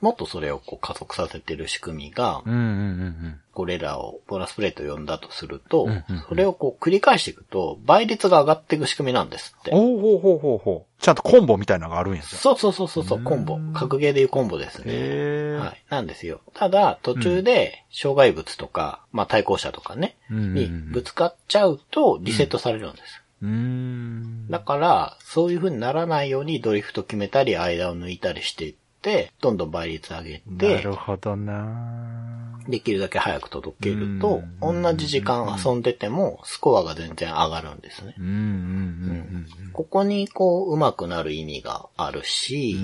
[0.00, 2.42] もっとそれをこう加速させてる仕組みが、
[3.52, 5.88] これらをボーナスプレート呼んだとすると、
[6.28, 9.70] それをこう繰り返していくと、倍率が上がっていく仕組みなんですって。
[9.74, 11.02] おうほうほうほうほう。
[11.02, 13.58] ちゃんとコンボみたいなのがあるんやじゃそうそうそうそうコンボ。
[13.74, 15.56] 格ゲーでいうコンボですね。
[15.58, 15.84] はい。
[15.90, 16.40] なんですよ。
[16.54, 23.22] ただ、途中で、障害物とか、まあ対向車とかね、にぶつかっちゃうと、リセットされるんです。
[23.42, 24.48] うーん。
[24.48, 28.78] だから、そういう風にならないようにドリフト決めたり、間を抜いたりしていって、
[29.40, 38.14] どんどん倍率上げなてる、ほどなできるだけ早く届けると、うん同じ時間遊んでても、スコアが全然上がるんですね。
[39.72, 42.76] ここにこう、上手くなる意味があるし。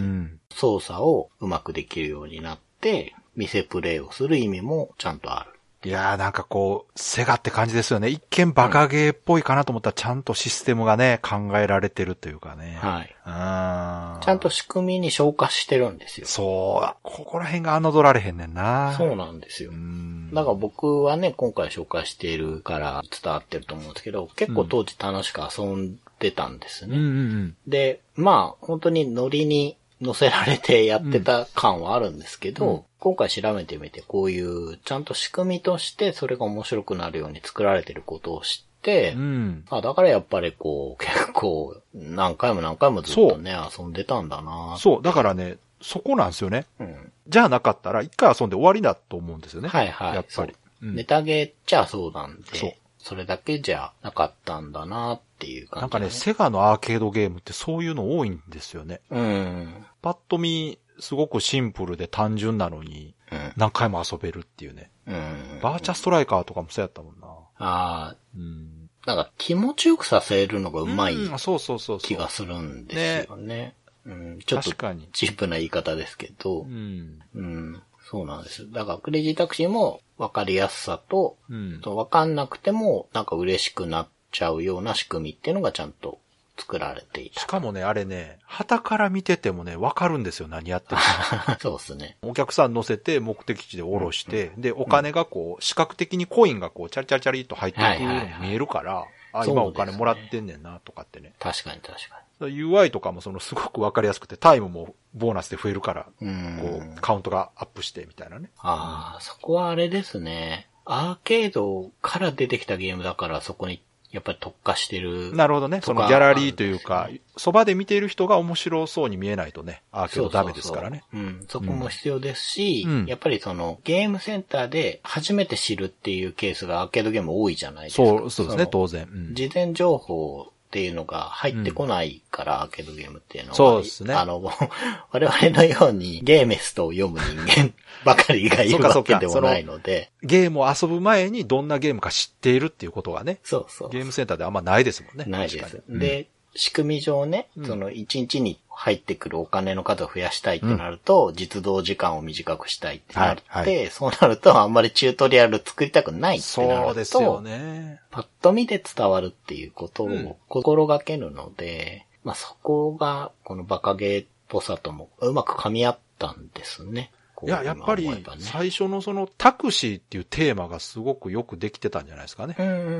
[0.56, 5.55] 操作をうまくできるようになって、見せプレイをする意味もちゃんとある。
[5.86, 8.08] いやーなんかこう、セガって感じですよね。
[8.08, 12.76] 一見バカゲーっぽいかなと思ったらちゃんとシステムがね、考えられてるというかね。
[12.82, 13.16] はい。
[13.24, 14.20] うん。
[14.20, 16.26] ちゃんと仕組みに消化してるんですよ。
[16.26, 16.96] そう。
[17.04, 18.94] ここら辺が侮られへんねんな。
[18.98, 19.74] そうなんですよう。
[19.74, 20.34] ん。
[20.34, 26.96] だから僕はね、今回紹介しているから伝わってると思うんですけど、結構当時楽しく遊んでたんですね。
[26.96, 27.56] うんうんうん。
[27.68, 39.64] で、まあ、本当にノリに乗せられてやってた感はあるんですけど、うん今回調べてみて、こういう、ちゃんと仕組みとしてそれが面白くなるように作られてることを知って、うん。
[39.70, 45.02] あ、だからやっぱりこう、 結構、何回も何回もずっとね、遊んでたんだなそう。
[45.02, 46.66] だからね、そこなんですよね。
[46.80, 47.12] うん。
[47.28, 49.68] じゃあなかったら、一回遊んで終わりだと思うんですよね。
[49.68, 50.14] はいはい。
[50.14, 50.28] やっぱり。
[50.30, 59.00] そううんネタゲーっちゃそうなんで、そうそれだけじゃなかったんだなっていう感じ、なんかね、セガのアーケードゲームってそういうの多いんですよね。
[59.10, 59.86] うん。
[60.02, 63.52] パッと見、すごくシンプルで単純なのに、うん。
[63.56, 64.90] 何回も遊べるっていうね。
[65.06, 65.60] うん。
[65.62, 67.26] バーチャストライカーとかもそうやったもんな。
[67.58, 68.88] ああ、うん。
[69.06, 71.98] なんか気持ちよくさせるのがうまいうんそうそうそう。
[71.98, 73.74] 気がするんですよね。
[74.04, 75.08] うん、ちょっと確かに。
[75.12, 77.20] チープな言い方ですけど、うん。
[77.34, 78.70] うん、そうなんです。
[78.70, 81.80] だからクレイジータクシーも分かりやすさと、うん。
[81.80, 86.18] と分かんなくてもなんか嬉しくなっちゃうような仕組みっていうのがちゃんと
[86.58, 87.40] 作られていた。
[87.40, 91.56] しかもね、あれね、旗から見ててもね、わかるんですよ、何やってるか。
[91.60, 92.16] そうですね。
[92.22, 101.32] お客さん乗せて目的地で降ろして、で、お金がこう、視覚的にコインがこう、チャリチャリチャリっと入っていくように見えるから、あ、今お金もらってんねんな、とかってね。
[101.38, 106.28] 確かに確か UI とかもそのすごくわかりやすくて、タイムもボーナスで増えるから、に。
[106.28, 106.58] うん。
[106.60, 108.50] こう、カウントがアップしてみたいなね。
[108.58, 110.68] ああ、そこはあれですね。
[110.88, 113.82] アーケードから出てきたゲームだからそこに
[114.16, 115.36] やっぱり特化してる。
[115.36, 115.82] なるほどね。
[115.82, 121.04] そのギャラリーというか、そばで見ている人が面白そうに見えないとね、アーケードダメですからね。
[121.12, 121.40] そうそうそう。
[121.40, 121.46] うん。
[121.48, 128.04] そこも必要ですし、うんやっぱりそのゲームセンターで初めて知るっていうケースがアーケードゲーム多いじゃないですか。
[128.04, 129.06] そう、そうですね、の当然。
[129.12, 133.56] うん事前情報っていうのが入ってこないから、アーケードゲームっていうのは。
[133.56, 134.42] そうですねあの、
[135.10, 137.72] 我々のようにゲーメストを読む人間
[138.04, 140.10] ばかりがいるわけでもないので。
[140.22, 143.88] ゲームを遊ぶ前にどんなゲームか知っているっていうことがね、そうそう。
[143.88, 145.24] ゲームセンターであんまないですもんね。
[145.26, 158.00] ないですで、仕組み上ね、うんその1日に入ってくるお金の数を増やしたいってなると、実動時間を短くしたいってなって、はいはそうなるとあんまりチュートリアル作りたくないってなると、そうですよね。
[158.10, 167.10] パッと見で伝わるっていうことうんを心がけるので、まあそこがこのバカゲーっぽさともうまく噛み合ったんですね。
[167.36, 172.56] こいうや、やっぱり最初のそのタクシーっていうテーマがすごくよくできてたんじゃないですかね。
[172.58, 172.90] うんうんうんう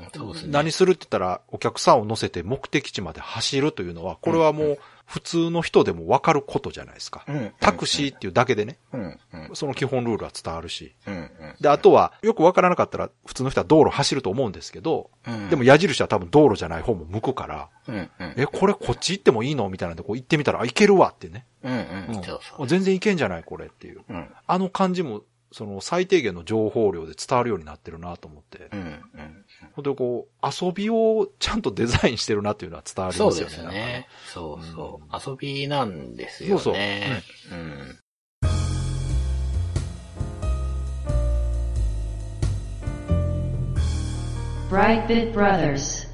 [0.00, 0.08] ん。
[0.12, 0.52] そうですね。
[0.52, 7.24] 何するって言ったら、お客さんを乗せて目的地まで走るというのは、これはもう普通の人でもわかることじゃないですか。
[7.60, 8.78] タクシーっていうだけでね、
[9.54, 10.94] その基本ルールは伝わるし。
[11.62, 17.68] で、あとは、よくわからなかったら、普通の人は道路走ると思うんですけど、うんでも矢印は多分道路じゃない方も向くから。
[18.36, 21.46] え、これこっち行ってもいいのみたいなんで、こう行ってみたら、あ、行けるわってね。
[22.66, 24.02] 全然行けんじゃないこれっていう。
[24.08, 24.28] うん。
[24.46, 28.68] あの感じも、その最低限の情報量で伝わるようになってるなと思って。
[28.72, 29.44] うんうん。
[29.72, 33.64] 本当にこう、遊びをちゃんとデザインしてるなっていうのは伝わりそうでますよね。
[33.64, 34.08] なんかすね。
[34.32, 35.30] そうそう。
[35.30, 36.62] 遊びなんですよね。
[36.62, 37.98] そうそううん。
[44.70, 46.07] Brightbit Brothers.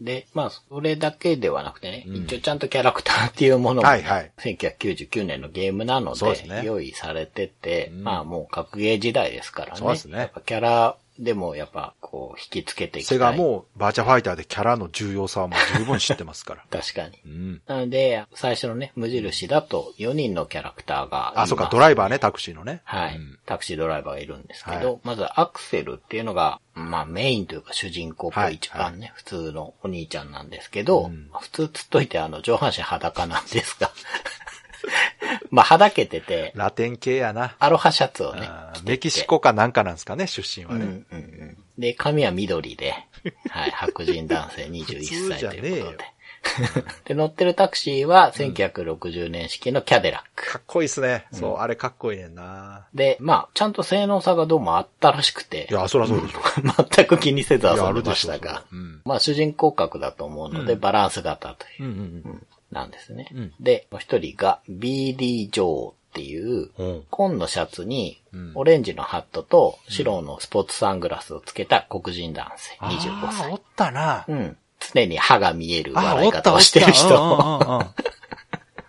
[0.00, 4.30] で、まあ、それだけではなくてね、うん一応ちゃんとキャラクターっていうものも、はいはい。
[4.38, 9.78] 1999年のゲームなのでですね用意されてて、うんまあもう格ゲー時代ですからね。
[9.78, 13.18] そうですねやっぱキャラでもやっぱこう引きつけていきたい。
[13.18, 16.64] セガもバーチャファイターでキャラの重要さはもう十分知ってますから。
[16.72, 17.18] 確かに。
[17.26, 17.62] うん。
[17.66, 21.40] なので、最初のね、無印だと4人のキャラクターがいます。
[21.40, 22.80] あ、そうか、ドライバーね、タクシーのね。
[22.84, 33.90] はい、うんタクシードライバーがいるんですけど、はいまずアクセルっていうのが、まあメインというか主人公っぽはいい一番ね、普通のお兄ちゃんなんですけど、うん普通つっといてあの上半身裸なんですが、
[35.50, 37.56] まあはだけてて、ラテン系やな。
[37.58, 38.48] アロハシャツをね
[38.84, 40.84] メキシコかなんかなんですかね、出身はね。
[40.84, 41.58] うんうんうん。
[41.78, 42.94] で、髪は緑で、
[43.50, 46.04] はい、白人男性21歳ということで。
[47.04, 50.52] で、乗ってるタクシーは1960年式のキャデラック。
[50.52, 51.26] かっこいいっすね。
[51.32, 52.86] そう、あれかっこいいねんな。
[52.94, 56.40] で、まあ、ちゃんと性能差がどうもあったらしくてい、や、そらそうでしょ。
[56.88, 58.02] 全く気にせず遊んで。
[58.02, 59.02] ましたが、うん。
[59.04, 62.00] まあ主人公格だと思うので、うんバランス型という、うんうんう
[62.34, 63.28] んなんですね。
[63.32, 66.70] うんで、もう一人が BD ジョーっていう。
[67.10, 73.54] 紺のシャツにうん、オレンジのハットと白のスポーツサングラスをつけた黒人男性、25あー歳お。
[73.56, 74.24] ったな。
[74.28, 74.56] うん。
[74.78, 77.84] 常に歯が見えるあ、笑い方をしてる人。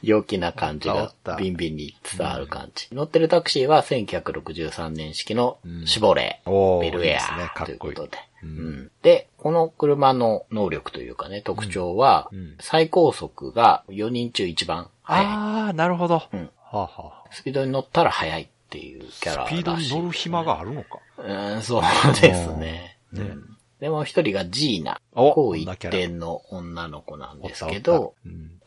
[0.02, 2.88] 陽気な感じがおったビンビンに伝わる感じ。
[2.91, 8.17] 乗ってるタクシーは1963年式のシボレー、ベルエアということで。
[8.43, 15.25] ううんんで、この車の能力というかね、特徴は最高速が4人中一番速い。
[15.25, 16.23] ああ、なるほど。
[16.34, 19.60] うんはあはスピードに乗ったら速いっていうキャラらしい。
[19.60, 20.99] あスピードに乗る暇があるのか。
[21.17, 21.82] うん、そう
[22.21, 22.97] ですね。
[23.13, 23.51] うんねうん
[23.82, 25.01] でもう一人がジーナ。
[25.13, 28.13] 紅一点の女の子なんですけど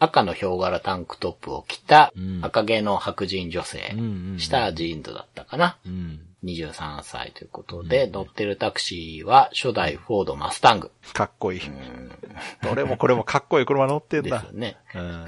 [0.00, 4.38] 赤のヒョウ柄タンクトップを着たうん赤毛の白人女性うんうんうん。
[4.40, 5.78] したジーンズだったかな。
[5.87, 6.20] うん。
[6.44, 10.90] 23歳ということで、乗ってるタクシーは初代フォードマスタング。
[11.12, 11.66] かっこいい。
[11.66, 12.11] うん
[12.62, 14.59] どれもこれもかっこいい車乗ってんだですよ。
[14.59, 14.76] ね。
[14.94, 15.26] うん。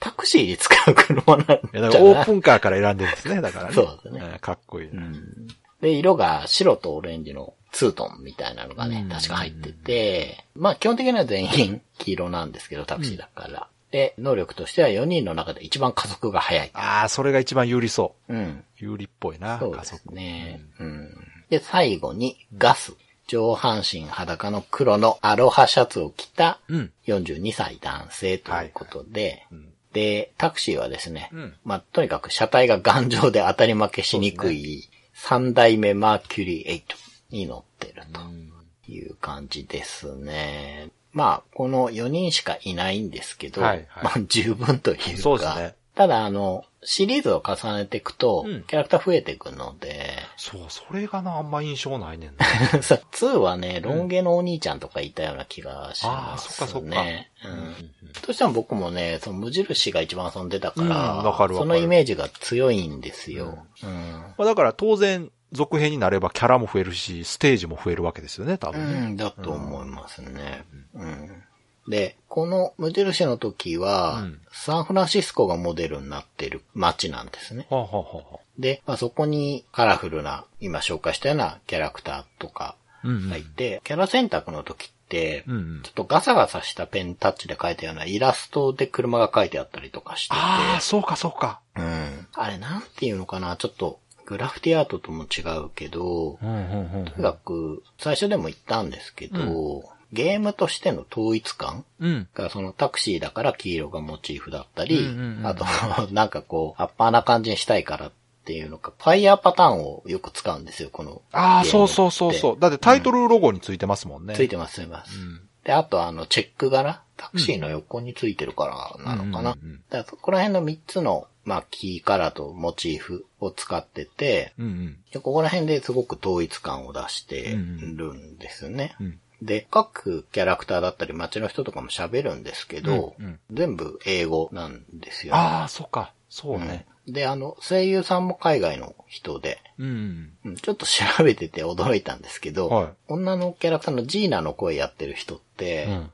[0.00, 1.90] タクシーで使う車なんいや、じゃない？
[1.90, 3.74] だからオープンカーから選んでるんですね、だからね。
[3.74, 4.88] そうですねんかっこいい。
[4.90, 5.48] うん
[5.80, 13.68] で、色が白とオレンジのツートンみたいなのがねうん、確か入ってて、まあ基本的には全員黄色なんですけど、タクシーだから。
[13.90, 16.70] で、能力としては4人の中で一番加速が速い。
[16.74, 18.34] ああ、それが一番有利そう。
[18.34, 18.64] うん。
[18.78, 20.02] 有利っぽいな、そうです。
[20.10, 20.60] ね。
[20.78, 21.10] うん。
[21.48, 22.94] で、最後にガス。
[23.28, 26.92] 上半身裸の黒のアロハシャツを着たうん。
[27.06, 36.84] 42歳男性ということで、うんで、タクシーはですね、うんまあ、とにかく車体が頑丈で当たり負けしにくい3代目マーキュリー
[37.30, 40.90] 8に乗ってるという感じですね。
[41.16, 52.44] まあ、この4人しかいないんですけど、はいはいまあ、十分というか、そうですねただ、あの、シリーズを重ねていくと、うんキャラクター増えていくので、そう、それがな、あんま印象ないねんな。
[52.82, 56.10] さ2はね、ロン毛のお兄ちゃんとかいたような気がしますね。
[56.10, 57.02] あーそっかそっか
[57.46, 57.74] うん。
[57.76, 63.64] どうしても僕もね、その無印が一番遊んでたから、うんわかかるそのイメージが強いんですよ。
[63.82, 63.90] うん。
[63.90, 69.00] まあ、だから当然、続編になればキャラも増えるし、ステージも増えるわけですよね、多う分ね。
[69.08, 70.64] ん、だと思いますね。
[70.94, 71.42] うん。
[71.88, 77.66] で、この無印の時は、うんサンフランシスコがモデルになってる街なんですね。
[77.70, 91.60] はあ、はあで、まあ、そこにカラフルな、今紹介したようなキャラクターとかうんうんがいて、キャラ選択の時って、うんうんちょっとガサガサしたペンタッチで描いたようなイラストで車が描いてあったりとかしてて、ああ、そうかそうか。
[91.76, 92.26] うん。
[92.32, 102.28] あれなんていうのかな、ちょっとグラフィティアートとも違うけど、うんうんうんとにかく最初でも言ったんですけど、ゲームとしての統一感うん。
[102.34, 105.64] がそのタクシーだから黄色がモチーフだったり、うんうんうんあと
[106.12, 108.12] なんかこう、アッパーな感じにしたいからっ
[108.44, 111.22] ていうのか、ファイヤーパターンをよく使うんですよ、この。
[111.32, 112.56] ああ、そうそうそうそう。
[112.60, 114.34] だってタイトルロゴについてますもんね。
[114.34, 115.18] ついてます、ついてます。
[115.18, 117.02] うんで、あとあの、チェック柄？
[117.16, 119.54] タクシーの横についてるからなのかな？
[119.54, 124.96] うんうんうんだからそこら辺の3つの、まあ、キーカラーとモチーフを使ってて、うんうん。
[125.12, 128.96] でここら辺ですごく統一感を出してるんですね。
[129.00, 135.38] うんで、各キャラクターだったり街の人とかも喋るんですけど、うんうん全部英語なんですよ、ね。
[135.38, 136.12] ああ、そうか。
[136.28, 136.86] そうね。
[136.88, 140.32] うんで、あの、声優さんも海外の人で、うん。
[140.44, 146.10] うんちょっと調べてて驚いたんですけど、はい女のキャラクターのジーナの声やってる人って、うん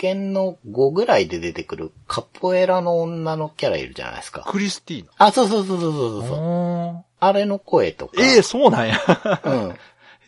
[0.00, 4.46] 鉄拳の5ぐらいで出てくるカポエラの女のキャラいるじゃないですか。
[4.48, 5.10] クリスティーナ。
[5.18, 6.38] あ、そうそうそうそうそうそう。
[6.38, 8.14] おあれの声とか。
[8.18, 8.98] ええそうなんや。
[9.44, 9.70] うん。
[9.70, 9.76] へ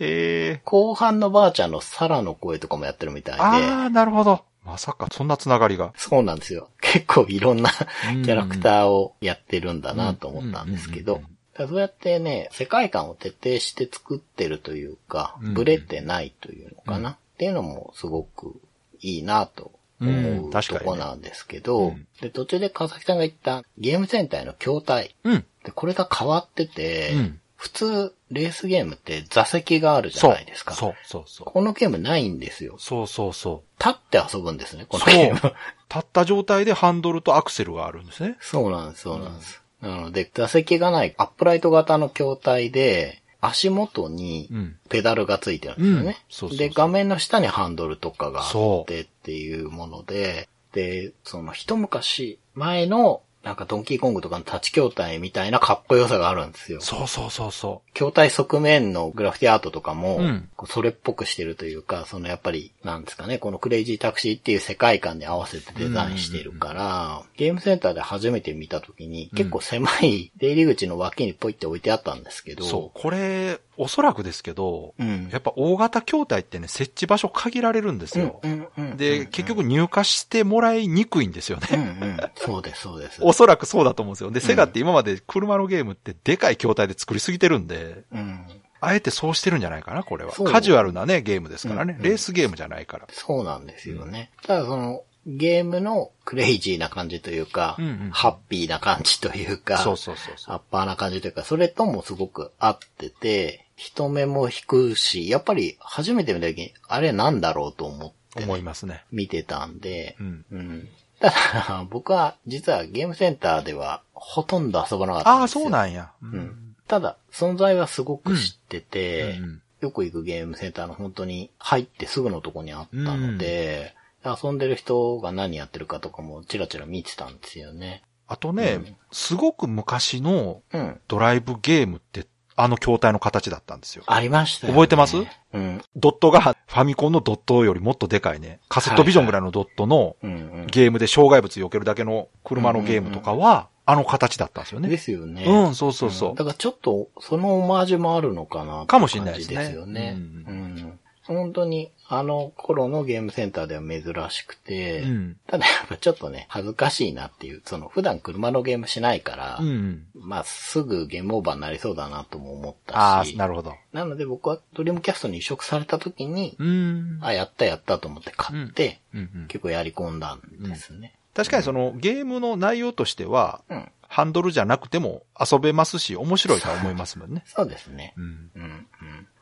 [0.00, 0.60] え。
[0.64, 3.40] 後半のばあちゃんのサラの声とかもやってるみたいで。
[3.40, 4.44] ああ、なるほど。
[4.64, 5.92] まさか、そんなつながりが。
[5.96, 6.68] そうなんですよ。
[6.80, 7.76] 結構いろんなキ
[8.14, 11.22] うんャラクターをやってるんだなと思ったんですけど
[11.56, 18.60] そうやってね、世界観を徹底して作ってるというかうんうん、ブレてないというのかな、っていうのもすごく
[19.02, 25.14] いいなと思うとこなんですけど、うんで、途中で川崎さんが言ったゲームセンターへの筐体。
[25.24, 25.44] うん。
[25.64, 30.74] で、これが変わってて、うん普通、レースゲームって座席があるじゃないですか。
[30.74, 31.46] そう、そう、そう。
[31.46, 32.74] このゲームないんですよ。
[32.80, 33.78] そうそうそう。
[33.78, 35.06] 立って遊ぶんですね、この。
[35.06, 35.34] ゲーム。
[35.34, 35.54] 立
[36.00, 38.36] った状態でハンドルとアクセルがあるんですね。
[38.40, 39.62] そうなんです、そうなんです。
[39.80, 44.76] なので、座席がないアップライト型の筐体で、足元にうん。
[44.88, 45.82] ペダルがついてるんで
[46.28, 46.56] すよね。
[46.56, 56.80] で、画面の下にハンドルとかがあそってっていうもので、で、その一昔前の、なんかドンキーコングとかの立ち筐体みたいなかっこよさがあるんですよ。
[56.80, 72.56] そうそうそうそ筐体側面のグラフィティアートとかも、うんそれっぽくしてるというか、そのやっぱり、なんですかね、このクレイジータクシーっていう世界観に合わせてデザインしてるから、ゲームセンターで初めて見た時に、結構狭い出入り口の脇にポイって置いてあったんですけう。
[72.56, 73.00] ど、そう。
[73.00, 75.28] これ、おそらくですけど、うん。
[75.30, 78.40] やっぱ大型筐体ってね、設置場所限られるんですよ。
[78.42, 81.98] うんうんうんで、結局入荷してもらいにくいんですようんね。
[82.00, 82.18] うん。
[82.36, 83.18] そうです、そうです。
[83.22, 84.30] おそらくそうだと思うんですよ。
[84.30, 88.46] で、セガって今まで車のゲームってでかい筐体で作りすぎてるんで、うん。
[88.80, 90.32] あえてそうしてるんじゃないかな、これは。
[90.32, 91.92] カジュアルなね、ゲームですからね。
[91.92, 93.06] うんうんレースゲームじゃないから。
[93.12, 94.32] そうなんですよね。
[94.42, 100.54] ただその、ゲームのクレイジーな感じというか、うんうんハッピーな感じというか、そうそうそうそう。
[100.54, 109.04] アッパーな感じというか、それともすごく合ってて、人目も引くし、やっぱり初めて見た時に、あれなんだろうと思って思いますね。
[109.10, 110.44] 見てたんでう、ん。
[110.50, 110.88] うん。
[111.20, 115.62] ただ、 僕は実はゲームセンターではほとんど遊ばなかったああ、んですよ。
[115.62, 116.12] そうなんや。
[116.22, 116.76] ううん。
[116.88, 128.02] ただ、存在はすごく知ってて、うんうんよく行くゲームセンターの本当に入ってすぐのとこにあったので、遊んでる人が何やってるかとかもチラチラ見てたんですよね。
[128.28, 131.00] あとね、うんすごく昔のうん。
[131.08, 134.04] ドライブゲームって、あの筐体の形だったんですよ。
[134.06, 134.74] ありましたよね。
[134.74, 135.16] 覚えてます？
[135.16, 135.82] うん。
[135.96, 138.60] ドットがファミコンのドットよりもっとでかいね。
[138.68, 140.16] カセットビジョンぐらいのドットの。
[140.22, 144.88] ゲームで障害物避けるだけの車のゲームとかは、あの形だったんですよね。
[144.88, 145.44] ですよね。
[145.44, 146.32] うん、そうそうそう。
[146.32, 150.14] んだからちょっと、そのオマージュもあるのかなかもしれないですねですよね。
[150.16, 150.98] ううん。
[151.24, 155.36] 本当に、あの頃のゲームセンターでは珍しくて、うん。
[155.46, 160.06] ただやっぱちょっとね、恥ずかしいなっていう、その普段車のゲームしないから、うん。
[160.14, 163.74] まあすぐゲームオーバーになりそうだなとも思ったああ、し、なるほど。
[163.92, 167.18] なので僕はドリームキャストに移植された時に、うん。
[167.22, 169.00] あ、やったやったと思って買って、
[169.48, 171.14] 結構やり込んだんですね。
[171.34, 173.88] 確かにそのゲームの内容としては、うん。
[174.08, 177.44] ハンドルじゃなくても遊べますし、面白いとは思いますもんね。
[177.46, 178.12] そうですね。
[178.18, 178.50] うん。
[178.54, 178.86] うん、うん。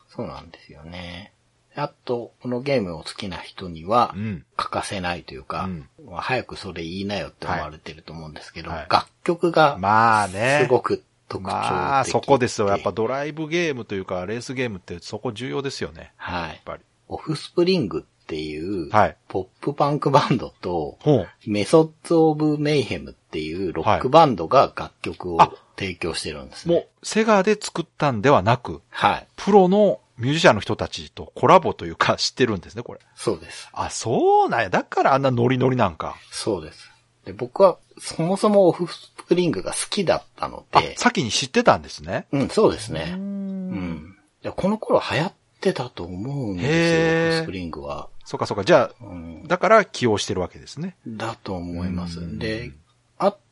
[0.09, 1.33] そうなんですよね。
[1.77, 4.45] あと、このゲームを好きな人にはう、ん。
[4.57, 10.61] 欠かせないというか、うんまあ早くそれ言いなよって思われてると思うんですけど、はい楽曲がまあね。
[10.63, 11.75] すごく特徴的で。
[11.75, 12.69] まあ、そこですよ。
[12.69, 16.01] やっぱドライブゲームというか、レースゲームってそこ重要ですよね。
[16.01, 16.63] やっはい。
[16.65, 16.83] ぱり。
[17.09, 19.17] オフスプリングっていう、はい。
[19.29, 20.99] ポップパンクバンドと。
[21.47, 26.75] メソッド・オブ・メイヘムっていうロックバンドが楽曲をあ提供してるんですね。
[26.75, 29.27] もう、セガで作ったんではなく、はい。
[29.37, 33.01] プロのミュージシャンの人たちとコラボというか知ってるんですね、これ。
[33.15, 33.69] そうです。
[33.73, 34.71] あ、そうなんや。
[34.71, 36.17] だからあんなノリノリなんか。
[36.31, 36.91] そうです。
[37.25, 42.27] で、僕はそもそもオフスプリングが好きだったのあで、、先に知ってたんですね。
[42.33, 43.13] うん、そうですね。
[43.13, 44.17] ううんん。
[44.43, 48.09] いやこの頃流行ってたと思うんですよ、オフスプリングは。
[48.25, 48.65] そうかそうか。
[48.65, 49.45] じゃあ、うん。
[49.47, 50.97] だから起用してるわけですね。
[51.07, 52.21] だと思います。
[52.21, 52.73] うんで、合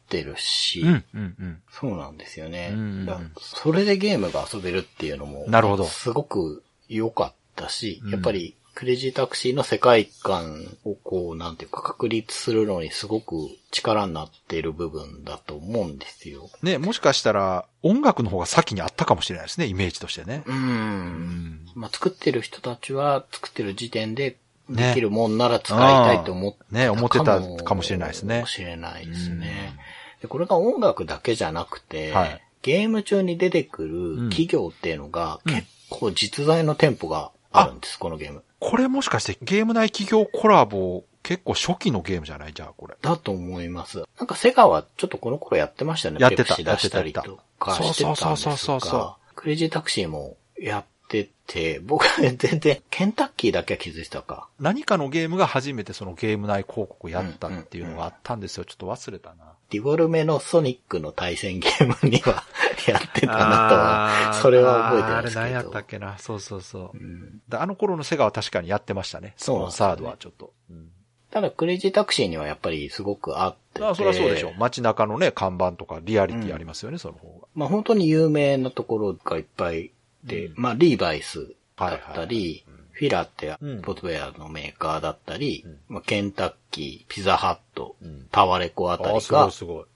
[0.09, 1.63] ってるし、うん、うん、うん。
[1.71, 2.71] そうなんですよね。
[2.73, 13.35] うんだそれでゲームが遊べるっていうのも、なるほどすごく良かったし、うんやっぱりクレイジータクシーの世界観をこう、なんていうか確立するのにすごく
[13.73, 16.49] 力になっている部分だと思うんですよ。
[16.63, 20.45] ね、もしかしたら音楽の方が先にあったかもしれないですね、イメージとしてね。
[20.47, 20.53] う。
[20.53, 21.61] うんん。
[21.75, 24.37] まあ、作ってる人たちは作ってる時点で
[24.69, 29.77] ねできるもんなら使いたいと思ってね思ってたかもしれないですねかもしれないですね。
[30.21, 38.43] でこれが音楽だけじゃなくて、はいゲーム中に出てくる企業っていうのが結構実在の店舗があるんです、このゲーム。
[38.59, 42.53] これもしかしてゲーム内企業コラボ結構初期のゲームじゃない？
[42.53, 42.97] じゃあ、これ。
[43.01, 44.03] だと思います。
[44.19, 46.21] なんかセガはちょっとこの頃やってましたよね。
[46.21, 54.49] やってた出したりとかしてたんですがそうそうそうそうそクレイジータクシーもやってて、僕は全然、ケンタッキーだけは気づいてたか。
[54.59, 58.65] 何かのゲームが初めてそのゲーム内広告やったっていうのがあったんですよ。
[58.65, 59.55] ちょっと忘れたな。
[59.71, 62.45] ディボルメのソニックの対戦ゲームには
[62.89, 65.41] やってたなとは、それは覚えてますけど。
[65.41, 66.17] あれ何やったっけな。
[66.19, 67.01] そうそうそうう。
[67.01, 69.35] んであの頃のセガは確かにやってましたね。
[69.37, 70.53] そうねのサードはちょっと。
[70.71, 70.91] うん
[71.31, 73.85] ただ、クレイジータクシーにはやっぱりすごく合ってて。
[73.87, 74.55] あそりゃそうでしょう。
[74.57, 77.47] 街中のね、看板とかリアリティありますよね、その方が。
[77.55, 79.91] まあ本当に有名なところがいっぱい
[80.25, 83.83] で、うんまあリーバイスだったり、はいはいフィラってうん。
[83.83, 85.79] スポーツウェアのメーカーだったり、うん。
[85.89, 88.27] まあケンタッキー、ピザハット、うん。
[88.33, 89.51] タワレコあたりが。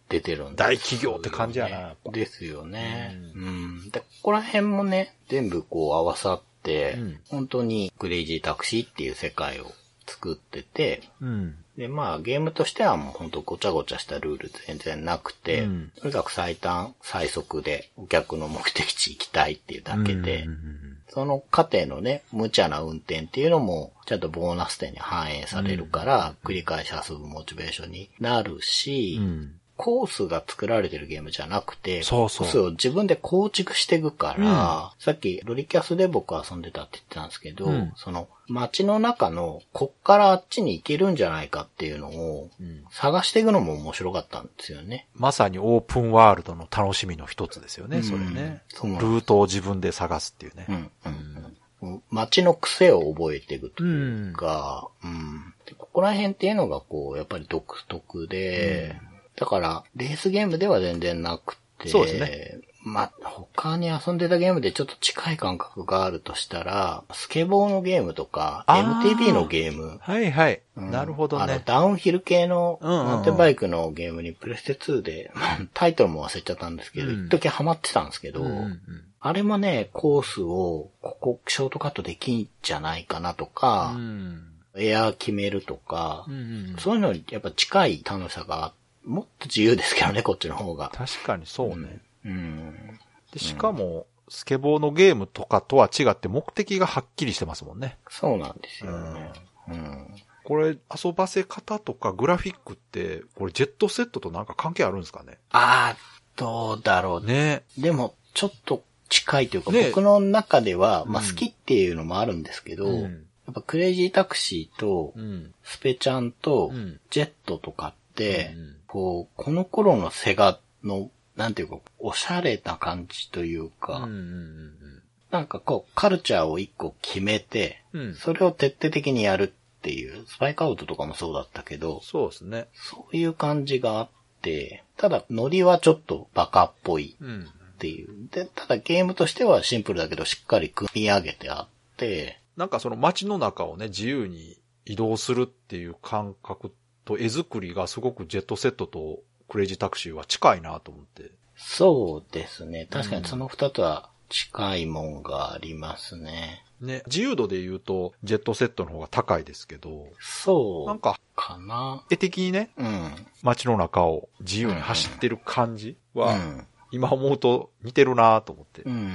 [0.08, 1.70] 出てるんです大企業って感じや
[2.04, 3.18] なですよね。
[3.34, 3.90] うん。
[3.90, 7.20] で、ここら辺もね、全部こう合わさって、うん。
[7.28, 9.72] 本当にクレイジータクシーっていう世界を
[10.06, 11.56] 作ってて、うん。
[11.78, 15.92] で、まあゲームとしてはもう本当ごちゃごちゃしたルール全然なくて、うん。
[15.98, 45.08] とにかく最短、最速でお客の目的地行きたいっていうだけで、うんうんその過程のね、無茶な運転っていうのも、ちゃんとボーナス点に反映されるから、繰り返し遊ぶモチベーションになるし、うんうんコースが作られてるゲームじゃなくて、そうそうコースを自分で構築していくから、さっきロリキャスで僕遊んでたって言ってたんですけど、うんその街の中のこっからあっちに行けるんじゃないかっていうのをうん探していくのも面白かったんですよね。
[45.14, 48.62] まさにオープンワールドの楽しみの一つですよね、それね。
[48.82, 50.66] ルートを自分で探すっていうね。
[50.68, 51.52] うん、うん、
[51.82, 52.02] うん。
[52.10, 55.54] 街の癖を覚えていくというか、うん。
[55.66, 58.96] でここら辺っていうのがこう、やっぱり独特で、
[59.42, 62.60] だから、レースゲームでは全然なくて、そうですね。
[62.84, 70.62] まあ、他に遊んでたゲームでちょっと近い感覚があるとしたら、スケボーのゲームとか、MTB のゲーム、はいはい。
[70.76, 70.90] うん。
[70.92, 71.62] なるほどあの、ね。
[71.64, 75.32] ダウンヒル系のマウンテンバイクのゲームにプレステ2で、
[75.74, 77.26] タイトルも忘れちゃったんですけど、うん。
[77.26, 78.80] 一時ハマってたんですけど、うんうん
[79.24, 84.42] あれもね、コースを、ここショートカットできんじゃないかなとかう、ん。
[84.76, 86.36] エアー決めるとか、うんう
[86.74, 88.72] んそういうのにやっぱ近い楽しさが、
[89.04, 90.90] もっと自由ですけどね、こっちの方が。
[90.94, 92.00] 確かにそうね。
[92.24, 92.98] うん。
[93.32, 97.98] で、しかも、スケボーのゲームとかとは違って目的がはっきりしてますもんね。
[98.08, 99.32] そうなんですよね。
[99.68, 100.08] うん。
[100.44, 105.38] これ、遊ばせ方とかグラフィックって、これジェットセットとなんか関係あるんですかね？
[105.50, 107.26] あー、どうだろう。
[107.26, 115.52] ねでも、ちょっと近いというか、ね僕の中では、まあうん好きっていうのもあるんですけど、うんやっぱクレイジータクシーとう、ん。
[115.64, 128.14] スペちゃんとうん、ジェットとかって、うんこう、この頃のセガの、なんていうか、おしゃれな感じというか、うんうんなんかこう、カルチャーを一個決めて、うんうん。
[128.16, 132.66] それを徹底的にやるっていう、スパイクアウトとかもそうだったけど、そうですね。
[132.74, 134.08] そういう感じがあっ
[134.42, 137.46] て、ただ、ノリはちょっとバカっぽいうん。
[137.46, 138.28] っていう。
[138.30, 146.74] で、ただゲームとしてはシンプルだけど、しっかり組み上げてあって、なんかその街の中をね、自由に移動するっていう感覚
[147.04, 151.30] と絵作りがすごくジェットセットとクレイジータクシーは近いなと思って。
[151.56, 152.86] そうですね。
[152.90, 156.64] 確かにその二つは近いもんがありますね。
[156.80, 162.04] ね、自由度で言うと、ジェットセットの方が高いですけど、そうなんか、かな。
[162.10, 163.12] 絵的にね、うん。
[163.42, 166.66] 街の中を自由に走ってる感じは、うん。
[166.92, 168.82] 今思うと似てるなと思って。
[168.82, 169.06] うんうんうん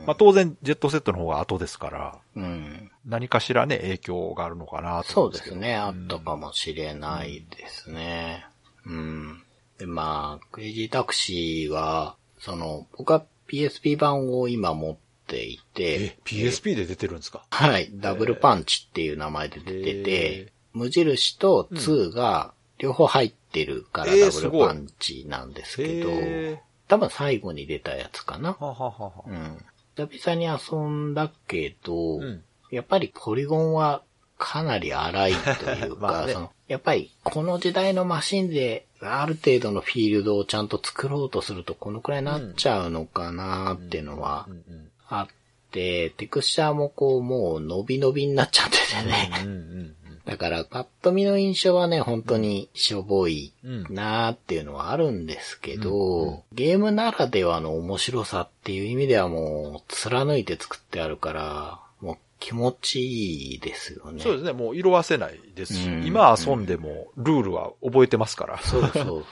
[0.00, 0.06] うん。
[0.06, 2.90] まあ当然、ジェットセットの方が後ですから、うん。
[3.04, 5.76] 何かしらね、影響があるのかなとそ思うんですね。
[5.76, 8.46] あったかもしれないですね。
[8.86, 9.42] うん。
[9.78, 14.96] で、まあ、クレイジータクシーは、その、僕は PSP 版を今持っ
[15.26, 17.44] ていてえ、、PSP で出てるんですか？
[17.50, 28.54] はい、ダブルパンチっていう名前で出てて、無印と2が両方入ってるからえーダブルパンチなんですけど、へ多分最後に出たやつかな。
[28.54, 29.12] ーはははは。
[29.26, 29.58] うん。
[29.96, 32.42] 久々に遊んだけど、うん。
[32.72, 34.02] やっぱりポリゴンは
[34.36, 36.32] かなり荒いというか、 まあね。
[36.32, 45.34] そのやっぱりこの時代のマシンである程度のフィールドをちゃんと作ろうとするとこのくらいになっちゃうのかなっていうのはうんうんあっ
[45.70, 49.30] て、テクスチャーもこうもう伸び伸びになっちゃっててね。
[49.44, 53.52] うんうんだからパッと見の印象はね、本当にしょぼい
[53.90, 64.22] なーっていうのはあるんですけど、うんうんゲームならではの面白さっていう意味ではもう貫いて作ってあるから、もう気持ちいいですよね。
[64.22, 69.24] そうですね、もう色褪せないですし、うん今遊んでもルールは覚えてますから、そうそうそう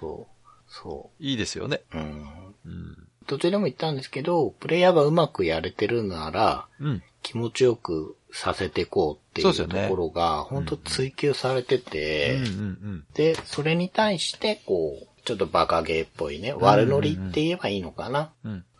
[0.00, 0.40] そう。
[0.68, 1.82] そ いいですよね。
[1.92, 1.98] う。
[1.98, 2.54] うん。
[2.64, 3.08] うん。
[3.26, 7.02] 途中でも言ったんですけど、プレイヤーがうまくやれてるなら、うん。
[7.22, 12.38] 気持ちよくさせていこうっていうところが、本当追求されてて、
[13.14, 18.30] で、それに対して、こう、ちょっとバカゲーっぽいね、悪ノリって言えばいいのかな。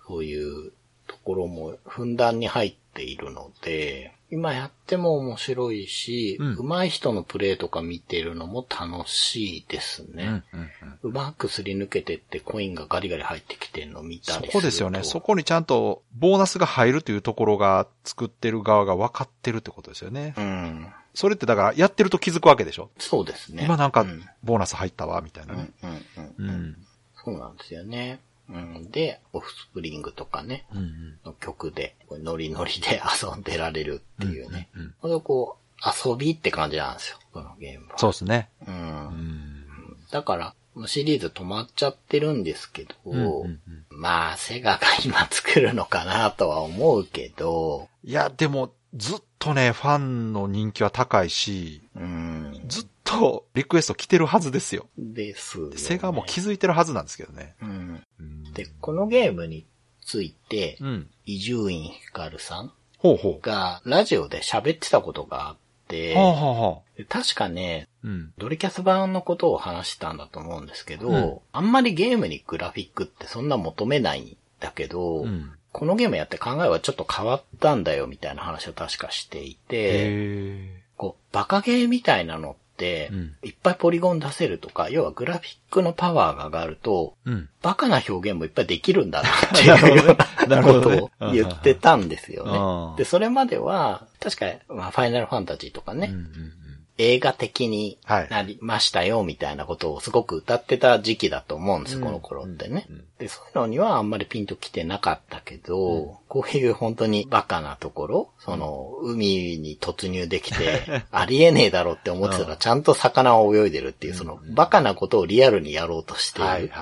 [0.07, 0.73] そういう
[1.07, 10.45] ところもふんだんに入っているので、今やっても面白いし、うん上手い人のプレイとか見てるのも楽しいですうんね。
[10.53, 10.71] うんうん
[11.03, 14.59] うまくすり抜けてってコインがガリガリ入ってきてるの見たそりすると。
[14.59, 15.03] こですよね。
[15.03, 20.35] そこにちゃんとボーナスが入るというところが作ってる側が分かってるってことですよね。
[20.37, 20.87] うん。
[21.15, 22.91] それってだからやってると気づくわけでしょ？
[22.99, 23.65] そうですね。
[23.65, 25.71] 今なんかうんボーナス入ったわ、みたいなね。
[25.83, 26.63] うんうんうんううん。
[26.71, 26.77] ん。
[27.25, 28.21] そうなんですよね。
[28.51, 28.91] うん。
[28.91, 31.19] で、オフスプリングとかね、うんうん。
[31.25, 34.69] の曲で、こうノリノリで 遊んでられるっていうね。
[34.75, 37.99] うんうんほんとこう、遊びって感じなんですよ、このゲームは。
[37.99, 38.51] そうですね。
[38.67, 38.71] う。
[38.71, 39.67] うんん。
[40.11, 40.55] だから、
[40.87, 52.61] シリーズ止まっちゃってるんですけど、うんうんうんまあ、セガが今作るのかなとは思うけど、いや、でも、ずっとね、ファンの人気は高いし、うん。
[52.67, 52.87] ずっ
[53.19, 54.87] とリクエスト来てるはずですよ。
[54.97, 57.55] ですよね、セガも気づいてるはずなんですけどね。
[57.61, 58.03] うん。
[58.21, 59.67] うんで、このゲームに
[60.05, 61.11] ついて、うん。
[61.27, 63.41] 伊集院光さんほうほう。
[63.41, 65.57] がラジオで喋ってたことがあっ
[65.89, 68.33] て、はあ、はあはあ、で確かね、うん。
[68.39, 75.53] ドリキャス版のことを話したんだと思うんですけど、うんあんまりゲームにグラフィックってそんな求めないんだけど、うん。
[75.73, 87.31] このゲームやって考えはちょっと変わったんだよみたいな話を確かしていて、へこう、バカゲーみたいなのいっぱいポリゴン出せるとか、要はグラフィックのパワーが上がると、え。
[87.31, 87.49] うん。
[87.63, 90.17] バカな表現もいっぱいできるんだなっていうよ
[90.47, 92.99] うなことを言ってたんですようんね。
[92.99, 96.53] で、それまでは、確か、まあ、ファイナルファンタジーとかね、うんうんうん。
[97.01, 102.87] 映画的にはいなりましたよ、みたいなことをすごく歌ってた時期だと思うんです、うんこの頃ってね。
[103.19, 116.73] で、そういうのにはあんまりピンときてなかったけど、こういう本当にバカなところ、その、海に突入できて、 ありえねえだろって思ってたら、ちゃんと魚を泳いでるっていう、その、バカなことをリアルにやろうとしている。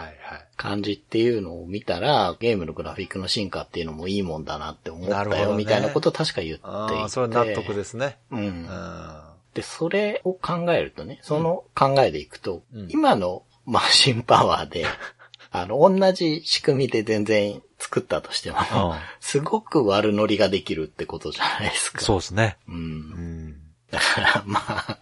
[0.57, 7.09] 感じっていうのを見たら、ゲームのグラフィックの進化っていうのもいいもんだなって思ったよ、みたいなことを確か言っていて。
[7.09, 8.19] それは納得ですね。
[8.33, 8.43] うんう。
[8.43, 9.28] ん。
[9.59, 14.87] で、それを考えるとね、その考えでいくと、うん今のマシンパワーで、
[15.51, 22.01] あの、同じ仕組みで全然作ったとしても、うんすごく悪乗りができるってことじゃないですか。
[22.01, 22.57] そうですね。
[22.69, 22.73] う。
[22.73, 23.57] うんん。
[23.91, 24.99] だから、まあ、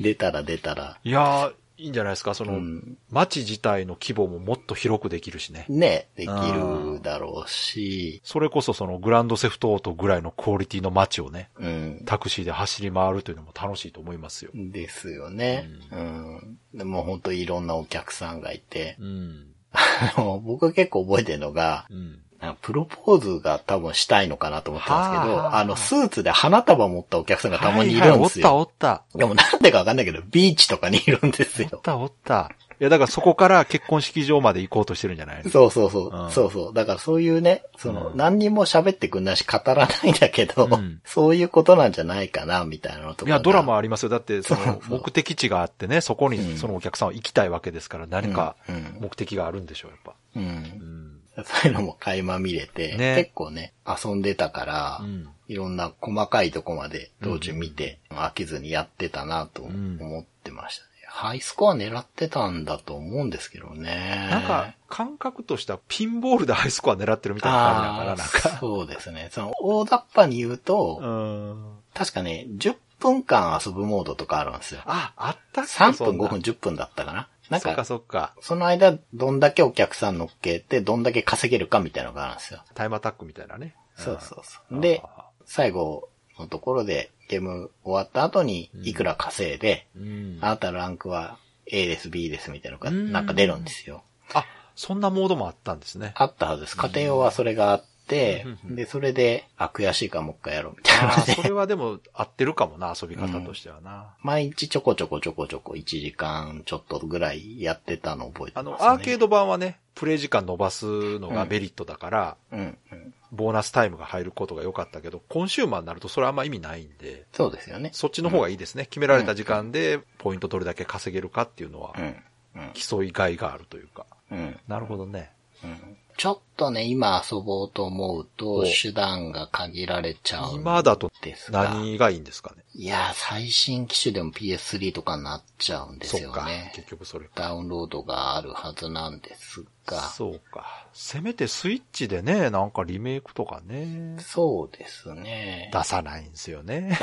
[0.00, 2.34] 出たら出たら、いやー、いいんじゃないですか？
[2.34, 5.64] その、うん街自体の規模ももっと広くできるしね。
[5.68, 12.02] ね、できるだろうし、それこそそのグランドセフトオートぐらいのクオリティの街をね、うん。
[12.04, 14.50] タクシーで走り回るというのも楽しいと思いますよ。
[14.54, 15.68] ですよね。
[15.92, 16.58] うん。
[16.74, 19.46] でも本当いろんなお客さんがいて、うん。
[19.72, 22.18] あの、僕結構覚えてるのが、うん。
[22.62, 28.46] プロポーズが多分したいのかなと思ったんですけど、はああの、スーツで花束持ったお客さんがたまにいるんですよ。
[28.46, 29.18] はいはいおったおった。
[29.18, 31.68] でもなんでかわかんないけど、ビーチとかにいるんですよ。
[31.72, 32.50] おったおった。
[32.80, 35.50] いや、だからそこから結婚式場まで行こうとしてるんじゃないの？
[35.50, 36.16] そうそうそう。
[36.16, 36.72] うんそうそう。
[36.74, 43.36] だからそういうね、その、うん何にも喋ってくんないし語らないんだけど、うんそういうことなんじゃないかな、みたいなのとかが。
[43.36, 44.10] いや、ドラマありますよ。
[44.10, 48.54] だって、その目的地があってね、そこうんにそのお客さんは行きたいわけですから、何か
[49.00, 50.12] 目的があるんでしょう、やっぱ。
[50.36, 51.17] うん。
[51.38, 51.44] うん。
[51.44, 60.90] そういうのも垣間見れて、ね結構ね、遊んでたから、うんいろんな細かいとこまで当時見て、飽きずにやってたなと思ってましたね。
[61.06, 64.28] ハイスコア狙ってたんだと思うんですけどね。
[64.30, 68.58] なんか、感覚としてはピンボールでハイスコア狙ってるみたいな感じなのかな、あなんーか。
[68.58, 69.30] そうですね。
[69.32, 71.78] その、大雑把に言うと、うん。
[71.94, 74.82] 確かね、10分間遊ぶモードとかあるんですよ。
[74.84, 77.28] あ、あったっけ3分、そんな5分、10分だったかな。
[77.50, 78.34] なんそっかか、そっか。
[78.40, 82.62] その間、どんだけお客さん乗っけて、どんだけ稼げるかみたいなのがあるんですよ。
[82.74, 83.74] タイムアタックみたいなね。
[83.96, 84.76] そうそうそう。
[84.76, 90.44] んで、あ最後のところで、ゲーム終わった後に、いくら稼いで、ーうん。
[90.44, 94.02] あなたのランクは A です、B ですみたいなのが、うんなんか出るんですよ。
[94.34, 94.44] あ、
[94.74, 96.12] そんなモードもあったんですね。
[96.14, 96.76] あったはずです。
[96.76, 104.14] 家庭用はそれがあっで、それで、あ、悔しいからもう一回やろうみたいなあのーそで、れはでも合ってるかもな、遊び方としてはな。
[104.22, 108.86] 毎日ちょこちょこちょこちょこ1時間ちょっとぐらいやってたのを覚えてあます、ね。
[108.86, 113.14] の、アーケード版はね、プレイ時間伸ばすのがメリットだから、うん、うん。
[113.30, 117.90] ボーナスタイムが入ることが良かったけど、コンシューマーになるとそれあんま意味ないんで、そうですよね。
[117.92, 118.84] そっちの方がいいですね。
[118.84, 124.06] 決められた時間でポイントどれだけ稼げるかっていうのはう、ん、うん、競いがいがあるというか。
[124.30, 124.58] うん。
[124.66, 125.30] なるほどね。
[125.62, 131.12] うんちょっとね、今遊ぼうと思うとお、手段が限られちゃうん今だと。
[131.50, 132.64] 何がいいんですかね。
[132.74, 136.72] いや、最新機種でも PS3 とかになっちゃうんですよね。。
[136.74, 137.30] 結局それか。
[137.36, 140.00] ダウンロードがあるはずなんですが。
[140.00, 140.88] そうか。
[140.92, 145.70] せめてスイッチでね、なんかリメイクとかね、そうですね。
[145.72, 146.98] 出さないんですよね。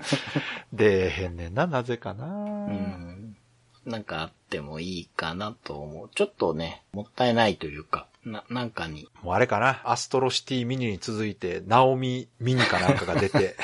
[0.72, 2.24] で、へんねんな、なぜかな。
[2.24, 3.36] うん。
[3.84, 6.10] なんかあってもいいかなと思う。
[6.14, 9.08] ちょっとね、もったいないというか、な、なんかに。
[9.22, 13.56] もうあれかな、アストロシティミニに続いて、ナオミミニかなんかが出て、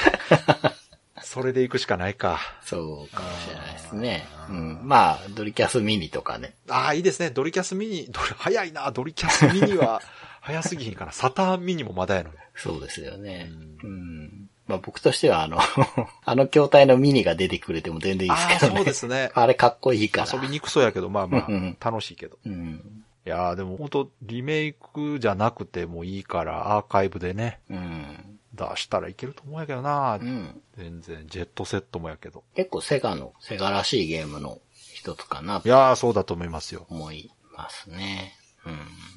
[1.23, 2.41] それで行くしかないか。
[2.65, 4.27] そうかもしれないですね。
[4.49, 4.81] うん。
[4.83, 6.55] まあ、ドリキャスミニとかね。
[6.69, 7.31] ああ、いいですね。
[7.31, 10.01] ドリキャスミニ、ドリ早いな、ドリキャスミニは、
[10.41, 11.13] 早すぎひんかな。
[11.13, 12.37] サターンミニもまだやのに。
[12.57, 13.49] そうですよね。
[13.83, 14.49] ううん。
[14.67, 15.59] まあ僕としてはあの、
[16.25, 18.77] あの筐体のミニが出てくれても全然いいですけどね。
[18.79, 19.31] そうですね。
[19.35, 20.29] あれかっこいいから。
[20.33, 22.39] 遊びにくそうやけど、まあまあうん、楽しいけど。
[22.45, 23.02] うん。
[23.25, 28.39] いやーでも本当リメイクじゃなくてもいいから、アーカイブでね、うん。
[28.55, 30.61] 出したらいけると思うんやけどな、うん。
[30.77, 32.43] 全然、ジェットセットもやけど。
[32.55, 36.87] 結構セガの、セガらしいゲームの一つかないとやー、そうだと思いますよ。
[36.91, 38.35] 思いますね。
[38.67, 39.13] うん。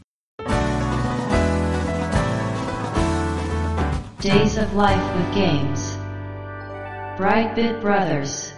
[4.19, 5.99] Days of Life with Games.
[7.17, 8.54] Brightbit Brothers.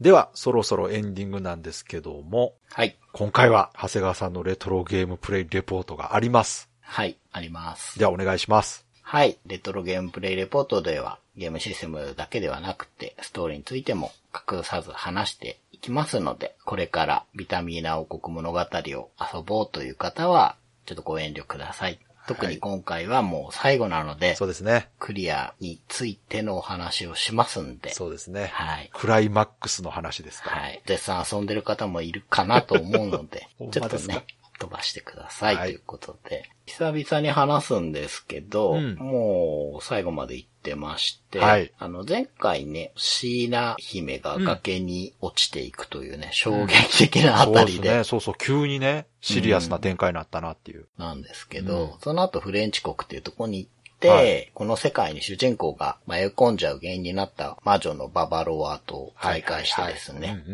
[0.00, 2.96] では、そろそろエンディングなんですけども、はい。
[3.12, 6.68] 今回は長谷川さんのレトロゲームプレイレポートがあります。
[6.80, 7.98] はい、あります。
[7.98, 8.86] ではお願いします。
[9.02, 9.38] はい。
[9.46, 21.98] レトロゲームプレイレポートでは、ゲームシステムだけではなくて、ストーリーについても隠さず話していきますので、これからビタミーナ王国物語を遊ぼうという方は、ちょっとご遠慮ください。
[22.28, 24.90] 特に今回はもう最後なので、そうですね。
[24.98, 28.50] クリアについてのお話をしますんで、そうですね。
[28.52, 28.90] はい。
[28.92, 30.60] クライマックスの話ですから。
[30.60, 30.82] はい。
[30.86, 34.26] 絶賛遊んでる方もいるかなと思うので ちょっとね、
[34.58, 35.70] 飛ばしてくださいはい。
[35.70, 38.94] ということで、久々に話すんですけど、うん。
[38.96, 41.72] もう最後まで行ってまして、はい。
[41.78, 47.82] あの前回ね、シーナ姫が崖に落ちていくというね、衝撃的なあそうたりで。
[47.82, 48.04] ですね。
[48.04, 50.86] そうそう、急にね、シリアスな展開になったなっていう。
[50.98, 52.00] なんですけど、うん。
[52.00, 54.50] その後フレンチ国っていうところに行って、はい。
[54.54, 60.44] この世界に主人公が迷い込んじゃう原因になった魔女のババロアと再会してですね。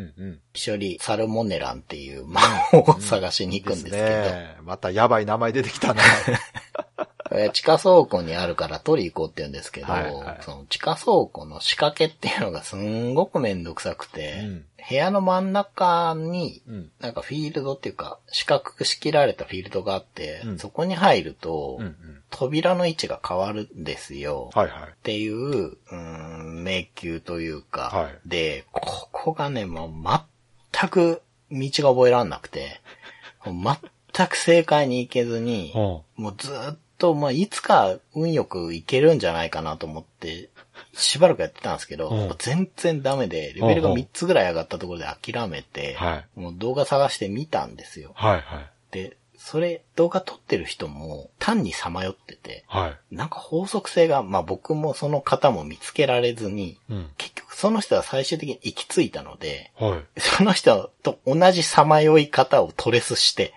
[0.54, 4.56] 一緒にサルモネランっていう魔法を探しに行くんですけど、ね。
[4.62, 6.02] またやばい名前出てきたな。
[7.32, 10.38] えー地下倉庫にあるから取り行こうって言うんですけど、はいはい。
[10.42, 16.90] その地下倉庫の仕掛けっていうのがすんごくめんどくさくて、うん部屋の真ん中にうん。
[17.00, 22.22] なんかフィールドっていうか四角く仕切られたフィールドがあって、うんそこに入ると、うんうん。
[22.30, 24.50] 扉の位置が変わるんですよ。
[24.54, 24.88] はいはい。
[24.90, 29.90] っていう、うーん、迷宮というか、はいで、ここがね、もう
[30.72, 32.80] 全く道が覚えらんなくて、
[33.44, 35.72] 全く正解に行けずに、
[36.18, 36.22] うん。
[36.22, 40.50] もうずっと、まあ、いつか運よく行けるんじゃないかなと思って、
[40.96, 46.40] しばらくやってたんですけど、うん全然ダメで、レベルが3つぐらい上がったところで諦めて、はい。
[46.40, 48.12] もう動画探してみたんですよ。
[48.14, 48.70] はいはい。
[48.90, 53.14] で、それ、動画撮ってる人も単にさまよってて、はい。
[53.14, 57.10] なんか法則性が、まあ僕もその方も見つけられずに、うん。
[57.18, 60.20] 結局その人は最終的に行き着いたので、はい。
[60.20, 63.52] その人と同じさまよい方をトレスして、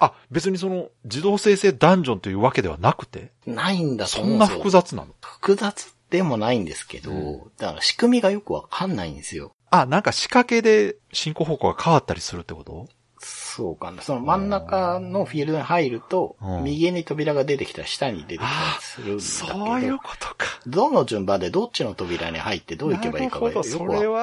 [0.00, 4.58] あ、別にその、自動生成ダンジョンというわけではなくて、ないんだとそんな思うんですよ。
[4.58, 5.14] 複雑なの？
[5.20, 9.52] 複雑でもないんですけど、うんだから仕組みがよくわかんないんですよ。
[9.70, 12.86] あ、なんか仕掛けで進行方向が変わったりするってこと？
[13.18, 14.02] そうかな。
[14.02, 18.50] その真ん中のフィールドに入ると、うん右に扉が出てきたら下に出てきたり
[18.80, 20.46] するんだけそういうど、ことか。
[20.66, 23.64] どの順番でどっちの扉に入ってどう行けばいいかがよく。
[23.66, 24.20] それわ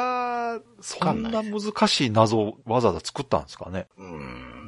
[0.55, 3.87] は、そんな難しい謎をわざわざ作ったんですかね？
[3.97, 4.03] う。
[4.03, 4.61] うんん。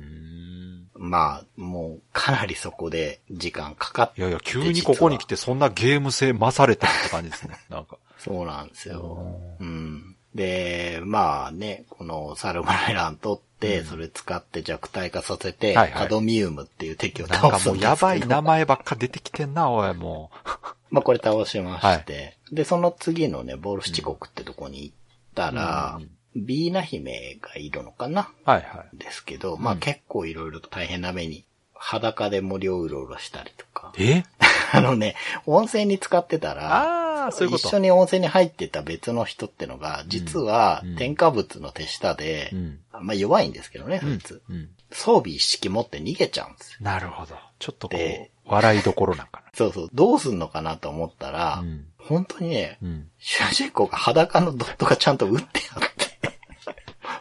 [1.03, 7.57] まあ、もうかなりそこで時間かかっいやいや、急にここに来てそんなゲーム性増されたって感じですね。
[7.69, 7.97] なんか。
[8.17, 9.35] そうなんですよ。
[9.59, 10.15] うん。
[10.33, 17.95] で、まあね、このサルモネラン取って、それ使って弱体化させて、はいはいカドミウムっていう敵をなん倒すんですけど。
[17.97, 20.31] かもうやばい名前ばっか出てきてんな、おい、も
[20.89, 24.95] まあこれ倒しまして、で、その次のね、ボルシチ国ってとこに行っ
[25.35, 25.99] たら、
[26.35, 28.29] ビーナ姫がいるのかな？
[28.45, 28.49] う。
[28.49, 28.97] はいはい。
[28.97, 33.93] ですけど、まあ結構いろいろと大変な目に、裸で森をうろうろしたりとか。
[33.97, 34.23] え？
[34.73, 35.15] あのね、
[35.45, 37.67] 温泉に使ってたら、ああ、そういうこと。
[37.67, 42.79] 一緒に温泉に入ってた別の人ってのが、実はうん添加物の手下で、うん。
[43.01, 44.41] まあ弱いんですけどね、そうんいつ。
[44.49, 44.69] うん。
[44.91, 46.77] 装備一式持って逃げちゃうんですよ。
[46.81, 47.35] なるほど。
[47.59, 51.61] ちょっとこでう、笑いどころなんか そうそう、どうすんのかなと思ったら、な。
[51.61, 51.85] うん。
[51.97, 53.09] 本当にね、うん。
[53.19, 55.92] 主人公が裸のドットがちゃんと打ってあって、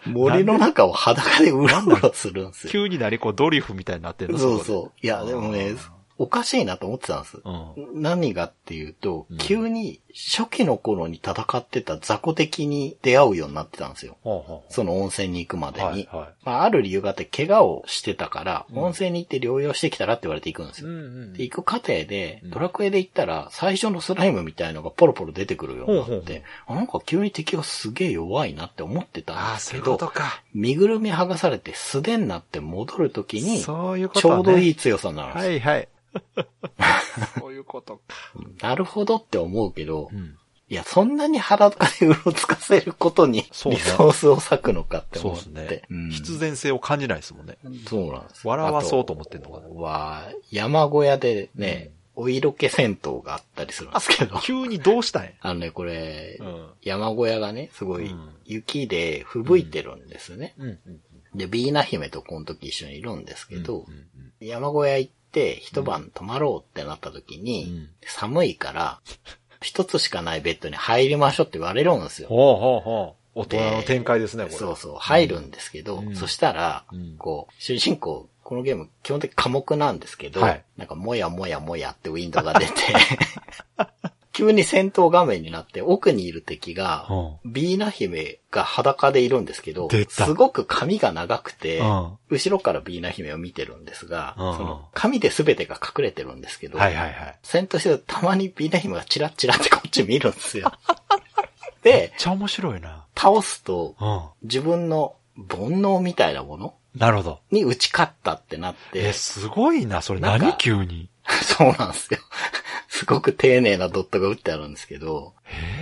[0.06, 2.72] 森の中を裸でうろうろするんですよ。
[2.72, 4.38] 急になりこうドリフみたいになってるの？
[4.38, 5.06] そうそう。
[5.06, 5.76] いや、でもね、
[6.18, 7.40] おかしいなと思ってたんです。
[7.42, 7.50] う
[7.96, 8.02] ん。
[8.02, 14.16] 何がっていうとうん、急に初期の頃に戦ってた雑魚敵に出会うようになってたんですよ。
[14.22, 15.86] ほうほうその温泉に行くまでに。
[15.86, 20.88] はいはいまあ、ある理由があって怪我をしてたから、うん温泉に行って療養してきたらって言われて行くんですよ。
[20.88, 30.14] うんうんで、行く過程でうん、ドラクエで行ったら、最初のスライムみたいのがポロポロ出てくるようになほうほうって、あなんか急に敵がすげえ弱いなって思ってたんですけどそういう。
[30.54, 34.34] 身ぐるみ剥がされて素手になって戻るときに、ちそういうことね。
[34.34, 34.38] い。
[34.38, 35.88] ょうどいい強さになるんですよはいはい。
[37.38, 38.02] そういうことか。
[38.60, 40.36] なるほどって思うけど、うん。
[40.68, 45.50] いや、そんなに裸でうろつかせることにリソースを割くのかってそう思って。
[45.50, 46.10] ですねうん。
[46.10, 47.58] 必然性を感じないですもんね。
[47.86, 48.48] そうなんです。
[48.48, 54.38] 笑わそうと思ってんのかなは、山小屋でね、お色気戦闘があったりするんですけど。
[54.40, 55.30] 急にどうしたんや？
[55.40, 56.70] あのね、これ、うん。
[56.80, 60.54] 山小屋がね、すごいうん雪で吹雪いてるんですね。
[60.58, 60.68] うん。
[60.68, 60.78] うん。
[61.34, 64.06] で、ビーナ姫とこの時一緒にいるんですけど、うん
[64.40, 69.00] 山小屋行って一晩泊まろうってなった時に、うん寒いから、
[69.62, 72.28] 一つしかないベッドに入りましょうって言われるんですよ。
[72.28, 73.22] ほうほうほう。
[73.34, 74.56] 大人の展開ですね、これ。
[74.56, 82.72] そうそう、入るんですけど、うんそしたら、うんこう、主人公、このゲーム基本的に寡黙なんですけど、はいなんかもやもやもやってウィンドウが出て、
[84.32, 97.38] 急に戦闘画面になって奥にいる敵が、うビーナ姫が裸でいるんですけどすごく髪が長くて、うん後ろからビーナ姫を見てるんですが、その髪で全てが隠れてるんですけど、はいはいはい。
[97.42, 100.72] 戦闘してるとたまにビーナ姫がチラッチラってこっち見るんですよ。
[101.84, 103.04] めっで、ちゃ面白いな。
[103.14, 104.22] 倒すと、うん。
[104.48, 107.40] 自分の煩悩みたいなものなるほど。
[107.50, 110.00] に打ち勝ったってなってえ、、すごいな。
[110.00, 111.10] それ何急に？
[111.42, 112.20] そうなんですよ。
[112.94, 115.32] すごく丁寧なドットが打ってあるんですけど、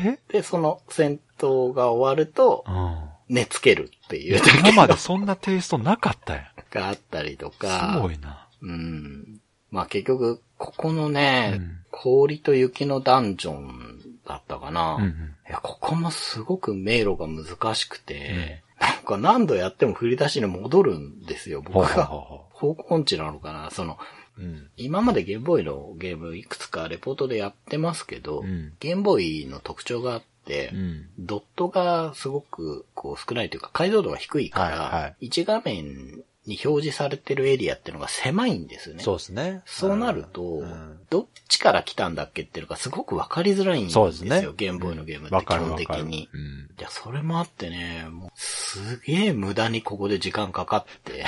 [0.05, 0.21] え？
[0.33, 3.35] で、その戦闘が終わると、うん。
[3.35, 6.45] 寝つけるっていう今までそんなテイストなかったやん。
[6.71, 8.49] があったりとすか、ごいな。
[8.63, 9.41] うん。
[9.73, 14.95] まあ結局、ここのね、うん氷と雪のダンジョンだったかな。
[14.95, 15.11] うんうん。
[15.49, 22.07] いや、ここもすごく迷路が難しくて、なんか何度やっても振り出しに戻るんですよ、僕が。
[22.07, 23.99] ほ方向音痴なのかなその、
[24.41, 24.45] う。
[24.45, 24.71] うん。
[24.77, 31.07] 今までゲームボーイのゲームいくつかレポートでやってますけど、うんゲームボーイの特徴があって、うん。
[31.19, 39.03] ドットがすごくこう少ないというか解像度が低いから、はいはい一画面に表示されてるエリアっていうのが狭いんですよね。
[39.03, 39.63] そうですね。
[39.67, 44.05] そうなると、うんどっちから来たんだっけっていうのがすごくわかりづらいんですよ。
[44.05, 45.91] そうですねゲームボーイのゲームって基本的。
[45.91, 46.29] に。
[46.33, 46.71] うん。
[46.79, 51.25] いや、それもあってね、もう、すげえ無駄にここで時間かかって、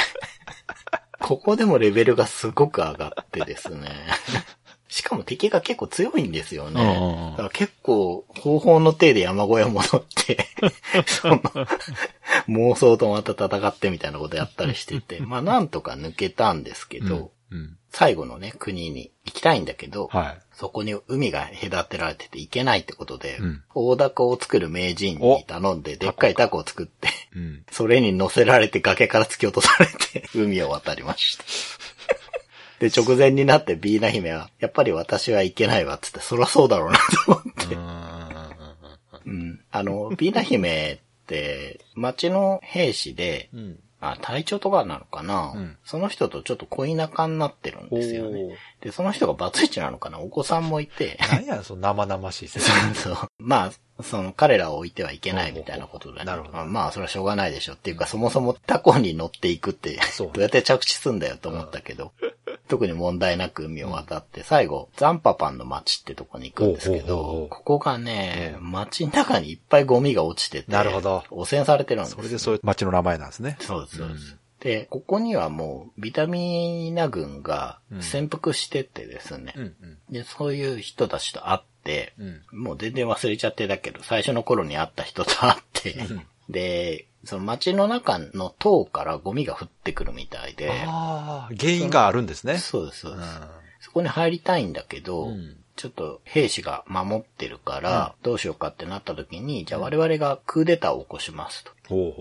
[1.22, 3.88] ここでもレベルがすごく上がってですね。
[4.88, 6.82] しかも敵が結構強いんですよね。
[6.82, 10.46] うんうんうんだから結構、方法の手で山小屋戻って、
[11.06, 11.38] その、
[12.48, 17.78] 妄想とまた戦ってみたいなことやったりしてて、 まあなんとか抜けたんですけど、うん。
[17.90, 20.41] 最後のね、国に行きたいんだけど、はい。
[20.54, 27.64] そこに海が隔てられてて行けないってことで、うん大凧を作る名人に頼んで、でっかいタコを作って、うん。
[27.72, 31.44] それに乗せられて崖から突き落とされて、 海を渡りました。
[32.80, 37.74] で、直前になってビーナ姫は、やっぱり私は行けないわっつって、そりゃそうだろうなと思って。
[39.24, 39.60] うん。
[39.70, 43.78] あの、ビーナ姫って、町の兵士で、うん。
[44.02, 45.78] あ、隊長とかなのかな、うん。
[45.84, 48.58] その人とちょっと恋仲になってるんですよね。
[48.80, 50.18] で、その人がバツイチなのかな？
[50.18, 51.18] お子さんもいて。
[51.30, 52.66] 何や、その生々しい説
[53.00, 53.28] そうそう。
[53.38, 53.66] ま
[53.98, 56.54] あ、その彼らを置いてはいけないみたいなことで、なるほど。
[56.54, 62.10] まあまあ、それはしょうがないでしょっていうか、そもそもタコに乗っていくって、どうやって着地すんだよと思ったけど、
[62.72, 71.22] 特に問題なく海を渡って、最後、ザンパパンの街ってとこに行くんですけどここがね、街の中にいっぱいゴミが落ちてて、なるほど。
[71.30, 72.16] 汚染されてるんですよ。
[72.16, 73.58] それでそういう街の名前なんですね。
[73.60, 74.38] そうです、そうです。
[74.60, 79.98] で、ここにはもう、ビタミナ軍が潜伏しててですね、うんうん。
[80.10, 82.58] で、そういう人たちと会って、うん。
[82.58, 85.94] もう全然忘れちゃってだけど、最初の頃に会った人と会って、
[86.48, 92.58] で、その街の中の塔からゴミが降ってくるみたいで、ああ、原因があるんですね。
[92.58, 93.40] そうです、そううんです。
[93.80, 101.72] そこに入りたいんだけど、うんちょっと兵士が守ってるから、どうしようかってなった時に、じゃあ我々がクーデターを起こしますと。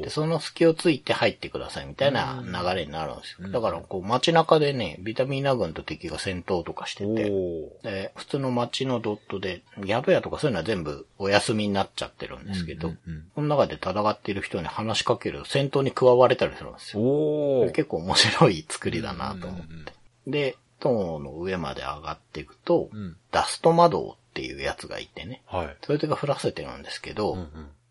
[0.02, 3.50] で、その隙をついて入ってくださいみたいな流れになるんですよ。
[3.50, 12.90] だから、こう街中でね、ビタミンナ軍と敵が戦闘とかしてて、おで、普通の街のドットで、宿屋とかそういうのは全部お休みになっちゃってるんですけど、
[13.36, 17.72] この中で戦っている人に話しかける戦闘に加われたりするんですよ。
[17.74, 19.94] 結構面白い作りだなと思って。
[20.28, 25.78] で、塔の上まで上がっていくと、うんダスト魔導っていうやつがいてね、はい。
[25.86, 27.48] それが降らせてるんですけど、うんうん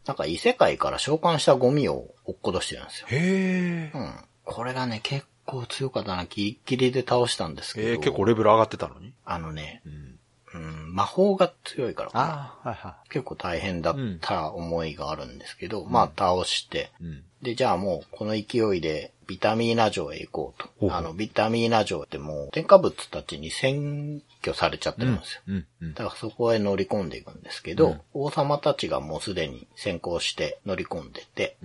[0.07, 3.07] なんか異世界から召喚したゴミを落っことしてるんですよ。
[3.11, 3.99] へえ。
[3.99, 4.15] うん。
[4.45, 6.25] これがね、結構強かったな。
[6.25, 7.89] ギリギリで倒したんですけど。
[7.89, 9.13] えー、結構レベル上がってたのに？
[9.27, 10.19] あのね、うん。
[10.53, 12.25] うん、魔法が強いからかな。
[12.25, 17.05] ああ、はいは結構大変だった思いがあるんですけど、まあ倒して、い。
[17.05, 17.23] うん。
[17.43, 20.93] で、じゃあもうこの勢いでビタミーナ城へ行こうと。
[20.93, 25.43] あの、ビタミーナ城ってもう添加物たちに占拠されちゃってるんですよ。
[25.49, 25.67] うん。
[25.83, 25.95] うん。
[25.95, 31.57] だからそこへ乗り込んでいくんですけど、王様たちがもうすでに先行して乗り込んでて、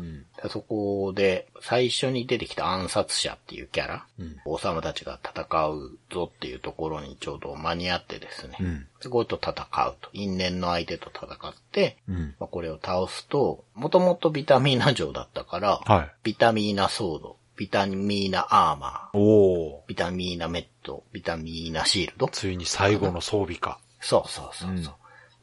[0.50, 8.88] そこで最初に出てきた暗殺者っていうキャラ、うん王様たちが戦うぞっていうところにちょうど間に合ってですね、うん。
[9.00, 9.54] そこと戦
[9.88, 10.10] うと。
[10.14, 12.36] 因縁の相手と戦って、うん。
[12.40, 16.12] まあ、これを倒すと、もともとビタミーナ城だったから、はい。
[16.24, 19.88] ビタミーナソード、ビタミーナアーマー、おー。
[19.88, 22.28] ビタミーナメット、ビタミーナシールド。
[22.28, 23.80] ついに最後の装備か。
[24.00, 24.94] そうそうそうそう。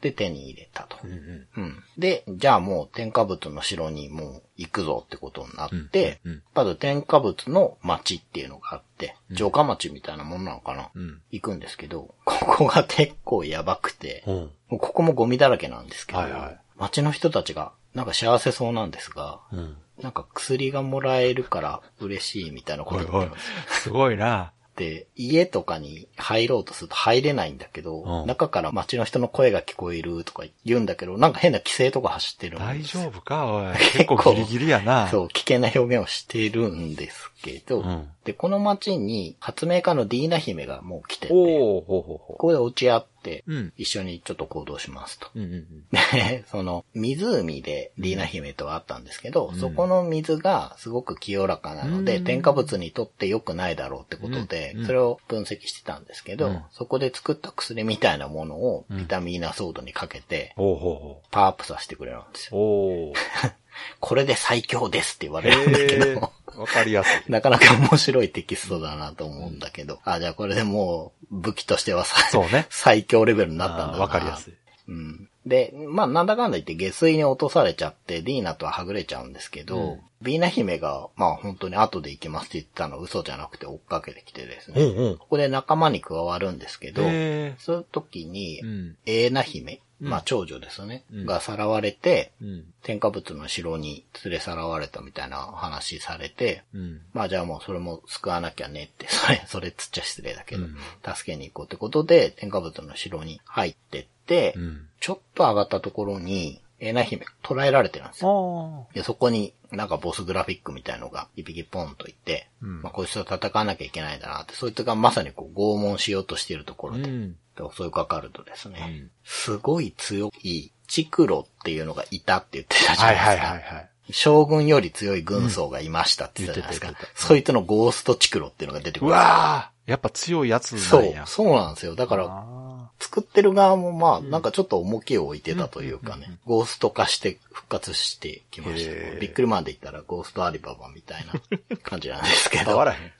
[0.01, 0.97] で手に入れたと。
[1.03, 1.47] うんうん。
[1.55, 1.83] うん。
[1.97, 11.21] で、じゃあもう添加物の城にもう行くぞってことになって、うんうんまず添加物の町っていうのがあって、城下町みたいなものなのかな、うん。
[11.31, 14.35] 行くんですけど、ここが結構やばくて、うん。
[14.35, 19.77] もうここもゴミだらけなんですけど、はいはい町の人たちがなんか幸せそうなんですが、うん。
[20.01, 24.52] なんか薬がもらえるから嬉しいみたいなことおいおいを言ってます。、すごいな。
[24.75, 28.27] で、家とかに入ろうとすると入れないんだけど、うん。
[28.27, 32.97] 中から街の人の声が聞こえるとか言うんだけど、なんか変な規制とか走ってるん大です。
[32.97, 33.45] よ丈夫か？
[33.53, 33.73] おい。
[33.77, 35.07] 結結構構ギリギリやな。
[35.09, 38.09] そう、危険な表現をしてるんですけど、うん。
[38.25, 43.12] で、この街に発明家のディーナ姫がもう来てて、おー、ほうほうほここで落ち合って、
[43.47, 45.27] うん一緒にちょっと行動しますと。
[45.35, 45.39] う。
[45.39, 45.67] うんうんうん。
[45.91, 62.57] で、 その、湖でディーナ姫とはあったんですけど、そこの水がすごく清らかなので、うん添加物にとって良くないだろうってことで、うんそれを分析してたんですけど、うんそこで作った薬みたいなものをビタミンナソードにかけて、パワーアップさせてくれるんですう。
[62.57, 63.13] よ。
[63.99, 67.23] これで最強ですって言わへれるんだけーど、わかりやすい。
[67.31, 73.99] なかなか面白いテキストだなと思うんだけど、あ、じゃあこれでもう武器としてはさそうね 最強レベルになったんだな。
[73.99, 74.53] わかりやすい。
[74.89, 75.29] うん。
[75.45, 85.17] で、まあ、なんだかんだ言って下水に落とされちゃって、ディーナとははぐれちゃうんですけど、うんビーナ姫が、まあ本当に後で行きますって言ったのは嘘じゃなくて追っかけてきてですね、うんうん。
[85.17, 89.79] ここで仲間に加わるんですけど、へそういう時に、うんエーナ姫、うん
[90.09, 92.45] まあ長女ですよね、うんがさらわれて、ー。
[92.45, 92.65] うん。
[92.83, 97.01] 添加物の城に連れさらわれたみたいな話されて、うん。
[97.13, 104.89] まあじゃあもうそれも救わなきゃねって、 それ、それつっちゃ失礼だけど、うん助けに行こうってことで、添加物の城に入ってって、うん。
[104.99, 108.87] ちょっと上がったところに、エナ姫捕らえられてるんですよ。
[108.91, 117.35] あで、そこになんかボスグラフィックみたいのが一匹ポンといて、うんまあこいつと戦わなきゃいけないんだなって、そいつがまさにこう拷問しようとしているところで、うん。
[117.55, 123.47] で襲いかかるとですね、うんすごい強いチクロっていうのがいたって言ってたじゃはないいですか。
[123.47, 123.89] はいはいはい。
[124.11, 127.07] 将軍より強い軍曹がいましたって言ってたじゃないですか。
[127.07, 129.13] うんそいつのゴーストチクロっていうのが出てくうる。
[129.13, 131.95] わーやっぱ強いやつそうなんや。、そうなんですよ。
[131.95, 132.62] だから、あ
[133.03, 141.33] 作ってる側もまあ、なんかちょっと重きを置いてたというかね、ゴースト化して復活してきましたビックリマンで言ったらゴーストアリババみたいな
[141.83, 142.77] 感じなんですけー変ど。
[142.77, 143.11] わらへん。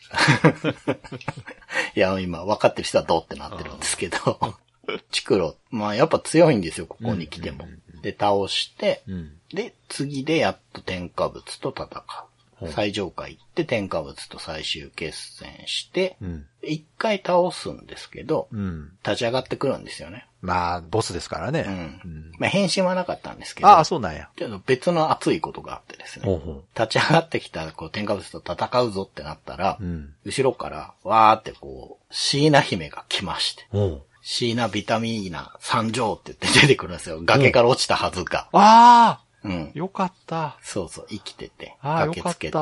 [1.95, 4.17] いや、今分かってる人はどうってなってるんですけど、
[5.11, 7.67] チクロ、まあやっぱ強いんですよ、ここに来ても。
[8.01, 9.37] で、倒して、うん。
[9.53, 12.03] で、次でやっと添加物と戦う。
[12.71, 16.45] 最上階行って添加物と最終決戦してう、ん。
[16.61, 18.91] 一回倒すんですけど、うん。
[19.05, 20.27] 立ち上がってくるんですよね。
[20.41, 21.65] まあ、ボスですからね。
[21.67, 22.31] うん。
[22.37, 24.29] まあ変身はなかったんですけど、ああ、そうなんや。
[24.35, 26.25] ちょっと別の熱いことがあってですね。
[26.25, 29.83] ほうほ立ち上がってきたこう添加物と戦うぞってなったら、う。
[29.83, 30.13] うん。
[30.25, 37.19] 後ろからわーってこう、椎名姫が来まして、おう椎名ビタミーナ参上って言って出てくるんですよ。
[37.23, 38.47] 崖から落ちたはずが。
[38.53, 39.77] あうんあ。
[39.77, 40.57] よかった。
[40.61, 42.59] そうそう、生きてて、あー駆けつけて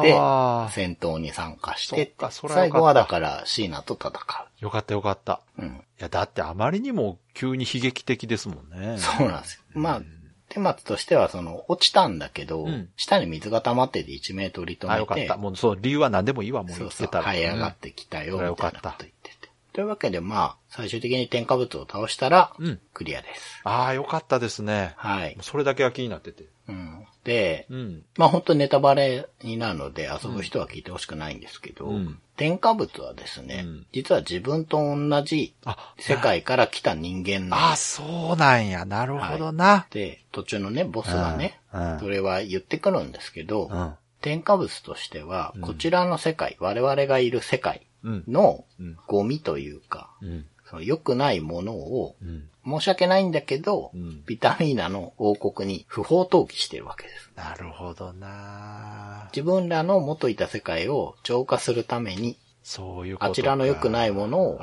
[0.72, 4.12] 戦闘に参加しそってかそれはよかった最後はだから椎名と戦
[4.60, 5.42] よかったよかった。
[5.58, 5.62] う。
[5.62, 5.68] うん。
[5.68, 8.98] いや、だってあまりにも急に悲劇的ですもんね。
[8.98, 9.62] そうなんですよ。
[9.74, 10.02] まあ、
[10.50, 15.38] 手末としてはその、落ちたんだけど、うん下に水が溜まってて1メートル止あ、めて、よかった。
[15.38, 17.26] もう、そう、理由は何でもいいわ、もうそうそう、生きてたら。
[17.26, 19.50] 這い上がってきたよ、みたいなこと言ってて。
[19.74, 23.62] というわけでまあ、最終的に添加物を倒したら、うんクリアです。
[23.64, 24.94] ああ、よかったですね。
[24.98, 25.38] はい。
[25.42, 26.46] それだけは気になってて。
[26.68, 27.06] うん。
[27.24, 28.04] で、うん。
[28.18, 37.98] まあ本当にネタバレになるので遊ぶ人は聞いてほしくないんですけど、うん添加物はですね、うん実は自分と同じあ、世界から来た人間なんああ、です。
[37.98, 38.86] そうなんや。
[38.86, 39.86] なるほどな。
[39.92, 41.60] で、途中のね、ボスがね、
[42.00, 43.94] それは言ってくるんですけど、うん。
[44.22, 48.24] 添加物としては、こちらの世界、我々がいる世界うん。
[48.28, 50.46] のうんゴミというか、うん。
[50.68, 52.50] その良くないものを、うん。
[52.66, 57.32] 申し訳ないんだけど、うんビタミーナの王国に不法投棄してるわけです。
[57.36, 59.30] なるほどな。
[59.34, 63.32] 自分らの元いた世界を浄化するためにそういうことか。
[63.32, 64.60] あちらの良くないものを。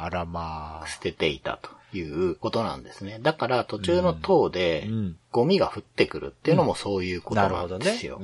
[0.86, 3.18] 捨てていたということなんですね。
[3.20, 5.16] だから途中の塔でうん。
[5.30, 8.06] ゴミが降ってくるっていうのもそういうことなんです。
[8.06, 8.20] よ。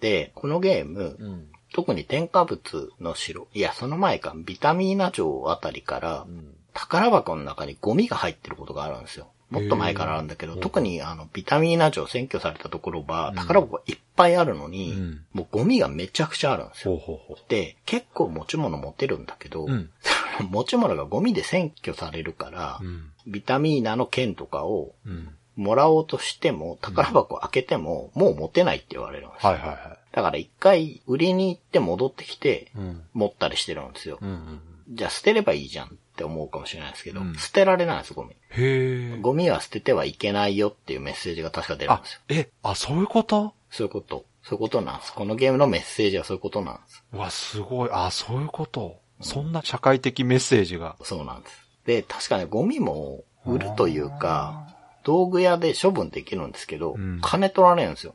[0.00, 1.48] で、このゲーム、うん。
[1.72, 9.28] 特に添加物の城、いや、その前か、ビタミーナ城あたりから、ん宝箱の中にゴミが入ってることがあるんですよ。
[9.50, 16.96] もっと前からあるんだけど、特にあの、ビタミーナ城占拠されたところは、宝箱がいっぱいあるのに、うんもうゴミがめちゃくちゃあるんですよ。
[16.96, 19.90] ほうほうほで、結構持ち物持てるんだけど、うん
[20.50, 22.84] 持ち物がゴミで占拠されるから、う。
[22.84, 23.10] うん。
[23.26, 25.34] ビタミーナの剣とかをうん。
[25.56, 29.50] もらおうとしても、宝箱開けても、もう持てないって言われるんですよ。
[29.50, 32.70] はいはいはだから一回売りに行って戻ってきて。
[33.12, 34.18] 持ったりしてるんですよ。
[34.22, 34.60] うんうん。
[34.90, 35.90] じゃあ捨てればいいじゃんっ
[36.20, 38.36] って思うかもしれないですけど、うん捨てられないんです、ゴミ。
[38.50, 39.18] へえ。
[39.22, 43.54] ゴミは捨ててはいけないよっていうメッセージが確か出るんあですよ。、え、あ、そういうこと？
[43.70, 44.26] そういうこと。
[44.42, 45.14] そういうことなんです。
[45.14, 47.04] このゲームのメッセージはそういうことなんです。
[47.12, 47.90] うわ、すごい。
[47.92, 48.98] あ、そういうこと？
[49.22, 50.96] そんな社会的メッセージが？
[51.02, 51.66] そうなんです。
[51.86, 54.66] で、確かね、ゴミも売るというか、
[55.04, 58.14] 道具屋で処分できるんですけど、うん金取られるんですよ。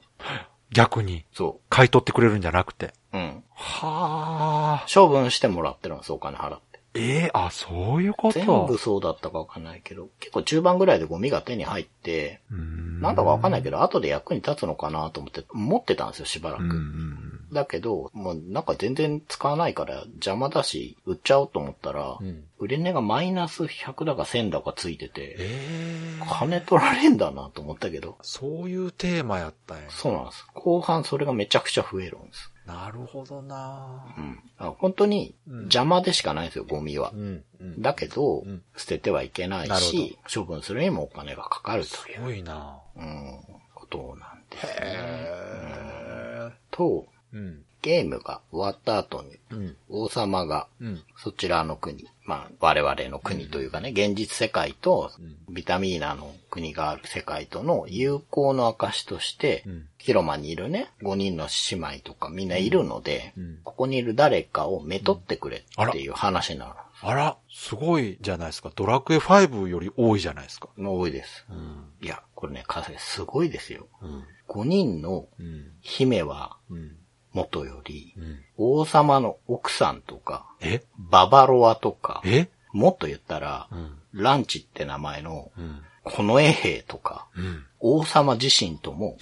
[0.72, 1.26] 逆に？
[1.34, 2.94] そ買い取ってくれるんじゃなくて？
[3.14, 3.18] う。
[3.18, 3.44] うん。
[3.54, 4.86] はあ。
[4.94, 6.60] 処分してもらってるんです、お金払っ
[6.96, 7.02] て。
[7.02, 8.40] ええあ、そういうこと？
[8.40, 13.02] 全部そうだったかわかんないけど、結構中盤ぐらいでゴミが手に入って、ん。
[13.02, 16.64] なんだかわかんないけど、後で役に立つのかなと思って、持ってたんですよ、しばらく。
[17.52, 29.84] だけど、もうなんか全然使わないから邪魔だし、売っちゃおうと思ったら、うん売り値がマイナス100だか1000だかついてて、ええ金取られんだなと思ったけど、そういうテーマやったんや。
[29.90, 30.48] そうなんです。
[30.54, 32.52] 後半それがめちゃくちゃ増えるんです。
[32.66, 34.40] なるほどなうん。
[34.58, 37.18] あ本当に邪魔でしかないんですよ、ゴミはう。
[37.18, 37.44] ん。
[37.60, 37.82] うん。
[37.82, 43.40] だけど、ん捨ててはいけないし、処分するにもお金がかかるとすいう、ごいなうん、
[43.74, 44.72] ことなんですね。
[44.82, 47.38] へと、え。
[47.38, 47.64] うん。
[47.82, 49.78] ゲームが終わった後に、うん。
[49.90, 51.04] 王様がうん。
[51.18, 55.12] そちらの国、まあ我々の国というかね、現実世界と
[55.50, 65.58] ビタミーナの国がある世界との友好の証として、うん広間にいるね、5人の姉妹とかみんないるので、うんここにいる誰かをめとってくれ
[65.88, 68.72] っていう話になるあら、すごいじゃないですか。
[68.76, 70.70] ドラクエ5より多いじゃないですか。
[70.78, 71.46] の多いです。
[71.50, 71.86] うん。
[72.02, 73.88] いや、これね、かすごいですよ。
[74.02, 74.24] うん。
[74.48, 75.72] 5人のうん。
[75.82, 76.98] 姫はうん。
[77.36, 78.40] 元より、うん。
[78.58, 80.82] 王様の奥さんとか、え？
[80.98, 82.48] ババロアとか、え？
[82.72, 84.00] もっと言ったら、うん。
[84.14, 85.82] ランチって名前のうん。
[86.08, 87.66] 近衛兵とか、うん。
[87.80, 89.18] 王様自身とも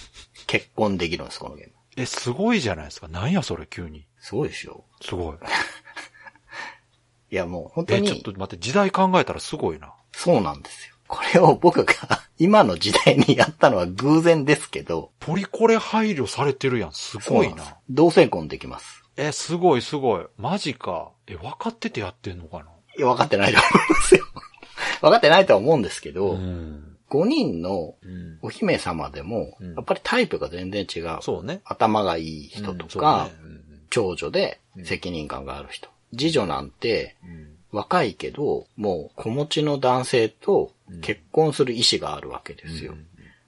[0.47, 1.73] 結婚できるんです、このゲーム。
[1.95, 3.07] え、すごいじゃないですか。
[3.07, 4.05] なんやそれ、急に。
[4.19, 5.35] すごいでしょすごい。
[7.31, 9.93] いや、もう本当え、ちょっにと、待って、時代考えたらすごいな。
[10.11, 10.92] そうなんですよ。
[11.07, 11.93] これを僕が
[12.39, 16.91] 今の時代にやったのは偶然ですけど、ポリコレ配慮されてるやん。
[16.93, 17.77] すごいな。
[17.89, 19.03] 同性婚できます。
[19.15, 20.25] え、すごいすごい。
[20.37, 21.11] マジか。
[21.27, 22.65] え、分かっててやってんのかな？
[22.97, 24.25] いや、分かってないと思いますよ。
[25.01, 26.97] 分かってないとは思うんですけど、ん。
[27.09, 28.39] 5人のうん。
[28.41, 31.19] お姫様でもうん、やっぱりタイプが全然違う。
[31.21, 31.61] そうね。
[31.63, 35.89] 頭がいい人とうんか、そうね長女で責任感がある人。
[36.17, 40.71] 次女なんて、うんうん若いけど、もう子持ちの男性と
[41.01, 42.93] 結婚する意思があるわけですよ。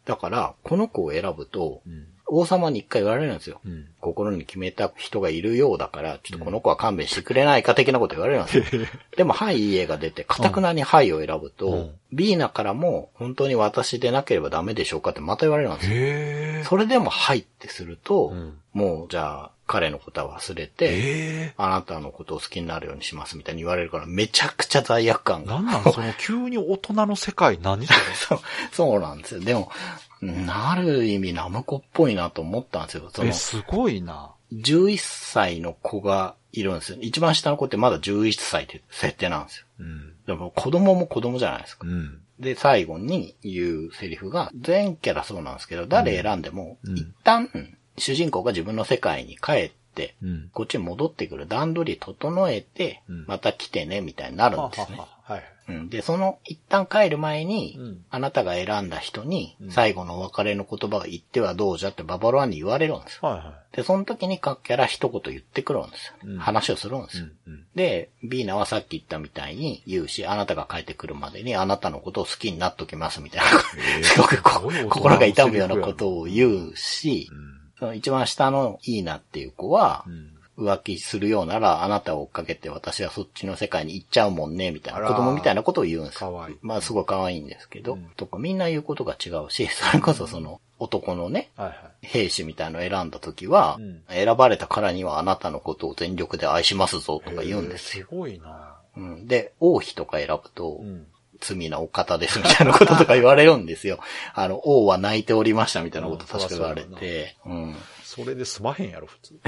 [0.03, 3.59] だから、この子を選ぶと、うん王様に一回言われるんですよ。
[3.65, 8.85] うん心に決めた人がいるようだから、ちょっとこの子は勘弁してくれないか的なこと言われるんですよ。
[9.17, 16.63] でも、はい、いい絵が出て、かたくなにはいを選ぶと、うんビーナからも、本当に私でなければダメでしょうかってまた言われるんですよ。
[16.63, 20.89] それでもはいってすると、うんもう、じゃあ、彼のことは忘れて、え
[21.51, 21.53] え。
[21.57, 25.55] あなたのことを好きになるようにしますみたいに言われるから、めちゃくちゃ罪悪感が。
[25.55, 25.83] なんなん？
[25.93, 28.39] その急に大人の世界何そ う、
[28.73, 29.39] そうなんですよ。
[29.39, 29.71] でも、
[30.21, 33.09] なる意味ナムコっぽいなと思ったんですよ。
[33.13, 34.31] そのえ、、すごいな。
[34.53, 36.97] 11歳の子がいるんですよ。
[37.01, 39.65] 一番下の子ってまだ11歳って設定なんですよ。
[39.79, 40.13] うん。
[40.25, 41.87] でも子供も子供じゃないですか。
[41.87, 42.21] うん。
[42.39, 47.49] で、最後に言うセリフが、全キャラそうなんですけど、誰選んでも、うん一旦、
[47.97, 50.49] 主人公が自分の世界に帰って、うん。
[50.53, 54.99] こっちに戻ってくる段取り整えて、うんまた来てね、みたいになるんですね。
[55.65, 55.75] はい。
[55.77, 63.29] うん、で、その一旦帰る前に、うんあなたが選んだ人に、最後のお別れの言葉が言ってはどうじゃってババロアンに言われるんですよ。
[63.29, 66.13] はいはで、その時に各キャラ一言言ってくるんですよ。
[66.23, 67.19] うん話をするんですい。
[67.21, 67.27] よ。
[67.47, 67.53] うん。
[67.53, 67.65] うん。
[67.75, 73.59] で、ビーナはさっき言ったみたいに言うし、あなたが帰ってくるまでにあなたのことを好きになっときますみたいな、
[74.03, 77.55] すごくこすごい大人の心が痛むようなことを言うし、うん。
[77.77, 80.34] その一番下のいいなっていう子はう、ん。
[80.57, 86.19] 浮気するようならあなたを追っかけて私はそっちの世界に行っちゃうもんね、みたいな子供みたいなことを言うんですよ。
[86.19, 91.77] かわいいまあすごい可愛いんですけど、うんとかみんな言うことが違うし、それこそその男のね、はいはい。
[92.01, 98.07] 兵士みたいのを選んだ時は、うん選ばれたからにはあなたのことを全力で愛しますぞとか言うんですよ。
[98.09, 98.75] すごいな。
[98.97, 101.07] うん、で、王妃とか選ぶと、うん。
[101.39, 103.99] 罪なお方ですみたいなこととか言われるんですよ。
[104.33, 107.75] あの、王は泣いておりましたみたいなこと確か言われて、うん。
[108.03, 109.39] それで済まへんやろ、普通。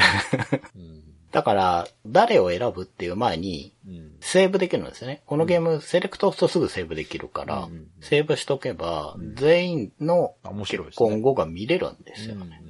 [0.76, 1.04] うん。
[1.32, 4.12] だから、誰を選ぶっていう前に、うん。
[4.22, 5.22] セーブできるんですよね。
[5.26, 7.70] このゲーム、セレクト押すとすぐセーブできるから、
[8.02, 12.62] セーブしとけば、全員のあ面白い結ですね婚後が見れるんですようんね。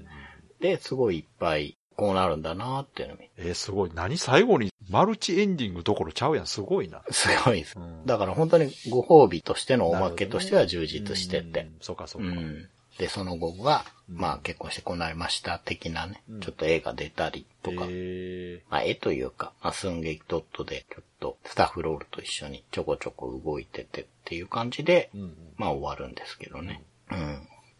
[0.59, 3.91] で、すごいいっぱい、こうなるんだなっていうのを見えーすごい。
[3.93, 6.45] 何最後にマルチエンディングどころちゃうやん。
[6.45, 7.01] すごいな。
[7.09, 7.75] すごいです。
[7.77, 11.61] うんだから本当にご褒美としてのおまけとしては充実してて。
[11.61, 12.27] うんそうかそうか。
[12.27, 12.69] うん。
[12.99, 25.09] で、その後は、うんまあ結婚してこうなりました的なね、うんちょっと絵が出たりとか、えまあ絵というか、まあ寸劇ドットでちょっとスタッフロールと一緒にちょこちょこ動いててっていう感じで、
[25.57, 26.83] まあ終わるんですけどね。
[27.11, 27.15] う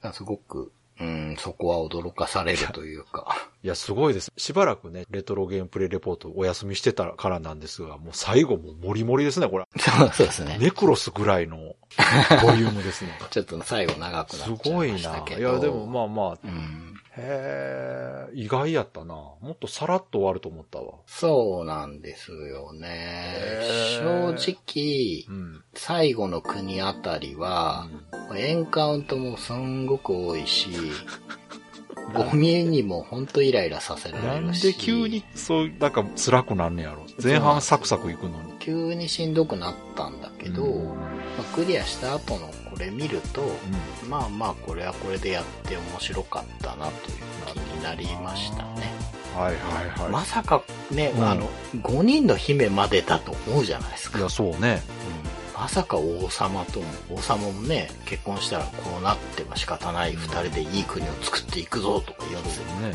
[0.08, 0.14] ん。
[0.14, 3.28] すごく、うん、そこは驚かされるというか。
[3.64, 4.32] いや、すごいです。
[4.38, 9.66] しばらくね、レトロゲームプレイレポートお休みしてたからなんですが、もう最後もうモリモリですね、これ。
[9.78, 10.58] そ うそうですね。
[10.60, 11.58] ネクロスぐらいの
[12.42, 13.18] ボリュームですね。
[13.30, 14.94] ちょっと最後長くなすっちゃごいな。
[14.94, 15.42] いましたけど。
[15.42, 16.87] いや、でもまあまあ、うん。
[17.20, 19.16] へえ、意外やったな。
[19.16, 20.96] もっとさらっと終わると思ったわ。
[21.08, 24.00] そうなんですよねへ。
[24.02, 25.64] 正ー直う、ん。
[25.74, 27.88] 最後の国あたりは、
[28.36, 30.70] エンカウントもすんごく多いし、
[32.14, 34.68] ゴミにもほんとイライラさせらなれるし。
[34.70, 37.06] んで急に、そう、なんか辛くなんねやろ。
[37.22, 38.54] 前半サクサクいくのに。
[38.60, 40.94] 急にしんどくなったんだけど、うんま
[41.40, 47.18] あ、クリアした後のこれ見ると、うんまあまあこれはこれでやって面白かったなという
[47.54, 48.94] 気になりましたね。
[49.36, 50.12] はいはいはい。
[50.12, 51.50] まさかね、うんあの、
[51.82, 54.20] 5人の姫までだと思うじゃないですか。
[54.20, 54.82] いや、そうね。
[55.22, 55.28] うん
[55.60, 62.66] まさか王様とも、王様もね、結婚したらこうなっても仕方ない二人でいい国を作っていくぞとか言うんですよ。
[62.76, 62.94] ね。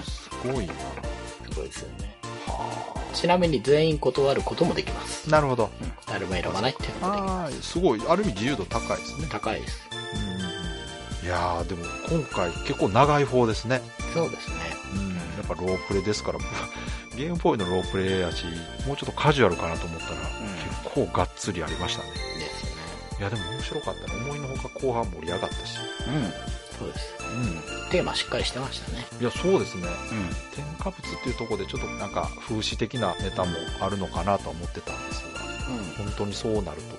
[0.02, 0.72] すごいな。
[0.72, 2.15] すごいですよね。
[2.46, 5.24] はちなみに全員断ることもできます。
[5.28, 5.30] あ。
[5.30, 5.70] なるほど。
[5.80, 5.92] うん。
[6.06, 8.02] 誰も選ばないっていうのもできまああ、すごい。
[8.08, 9.30] ある意味自由度高いですねす。。
[9.30, 9.86] 高いです。
[11.24, 13.80] いやー、でも今回結構長い方ですね。
[14.14, 14.56] そうですね。
[14.94, 15.14] うん。
[15.16, 16.38] やっぱロープレですから、
[17.16, 18.44] ゲームボーイのロープレやし、
[18.86, 20.20] もうちょっとカジュアルかなと思ったら、
[20.84, 22.10] 結構がっつりありましたね。
[22.10, 22.18] で
[22.48, 22.70] すね。
[23.18, 24.20] いや、でも面白かったね。
[24.20, 25.78] 思いのほか後半盛り上がったし。
[26.06, 26.32] うん。
[26.78, 27.14] そうです。
[27.20, 27.75] うん。
[27.90, 29.06] テーマしっかりしてましたね。
[29.20, 29.82] いや、そうですね。
[29.84, 30.28] うん。
[30.54, 35.40] 添加物っていうところでちょっとなんか風刺的なネタもあるのかなとは思ってたんですが、
[35.74, 36.06] うん。
[36.06, 36.96] 本当にそうなると。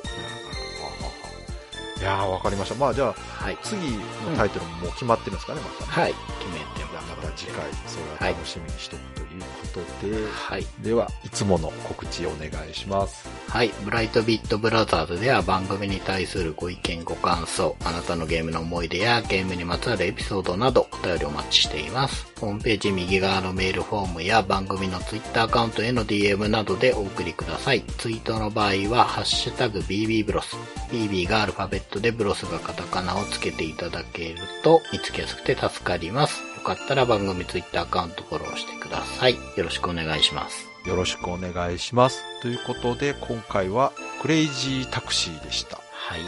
[1.99, 2.75] いやー、わかりました。
[2.75, 3.57] まあじゃあ、はい。
[3.63, 3.97] 次の
[4.37, 5.91] タイトルももう決まってるんですかね、また。
[6.01, 6.13] はい。
[6.13, 10.65] 決めてまた次回、それは楽しみにしとくということで、はい。
[10.79, 13.27] では、いつもの告知お願いします。
[13.49, 13.69] はい。
[13.83, 22.27] ブライトビットブラザーズでは番組に対するご意見ご感想、あなたのゲームの思い出やゲームにまつわるエピソードなどお便りお待ちしています。
[22.39, 27.83] ホームページ右側のメールフォームや番組のツイッターアカウントへの DM などでお送りください。
[27.97, 30.55] ツイートの場合は、ハッシュタグ BB ブロス。
[30.91, 36.41] BB がアルファベットでブロスがカタカナをつけていただけると見つけやすくて助かります。
[36.57, 39.35] よかったら番組ツイッターアカウントフォローしてください。
[39.35, 40.66] よろしくお願いします。
[40.87, 42.23] よろしくお願いします。
[42.41, 45.77] ということで、今回はクレイジータクシーでした。
[45.77, 46.21] こはい。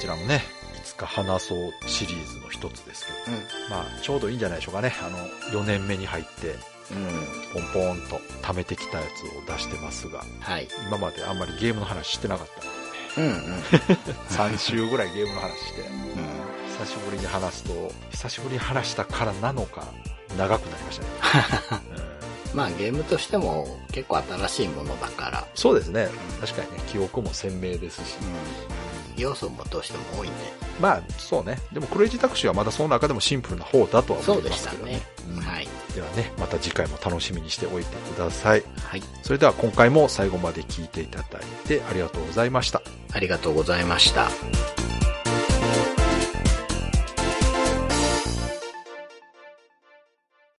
[0.00, 0.42] ちらもね、
[0.76, 3.36] いつか話そうシリーズの一つですけど、
[3.70, 4.92] まあ、ちょうどいいんじゃないでしょうかね。
[5.04, 5.18] あの、
[5.60, 6.54] 4年目に入って、
[6.92, 7.06] うん。
[7.06, 7.72] うん。
[7.72, 10.68] ポンポンと貯めてきたやつを出してますが、はい。
[10.88, 12.48] 今まであんまりゲームの話してなかっ
[13.14, 13.20] た。
[13.20, 13.34] うんうん。
[14.30, 16.46] 3週ぐらいゲームの話して、うん
[16.76, 19.84] 久しぶりに話すと、久しぶりに話したからなのか、
[20.36, 21.82] 長くなりましたね。
[22.00, 22.15] うん
[22.56, 26.08] まあゲームとしても結構新しいものだから、そうですね。
[26.40, 28.16] 確かにね、記憶も鮮明ですし。
[29.14, 30.36] うん、要素もどうしても多いんで。
[30.80, 31.58] まあ、そうね。
[31.70, 34.92] でも、クレイジータクシーはまだその中でもシンプルな方だとは思いますけどね。
[34.92, 35.02] ね。
[35.36, 35.68] うんはい。
[35.94, 38.64] ではね、また次回も楽しみにしておいてください。
[38.82, 39.02] はい。
[39.22, 42.80] それでは今回も最後まで聞いていただいてありがとうございました。
[43.12, 44.30] ありがとうございました。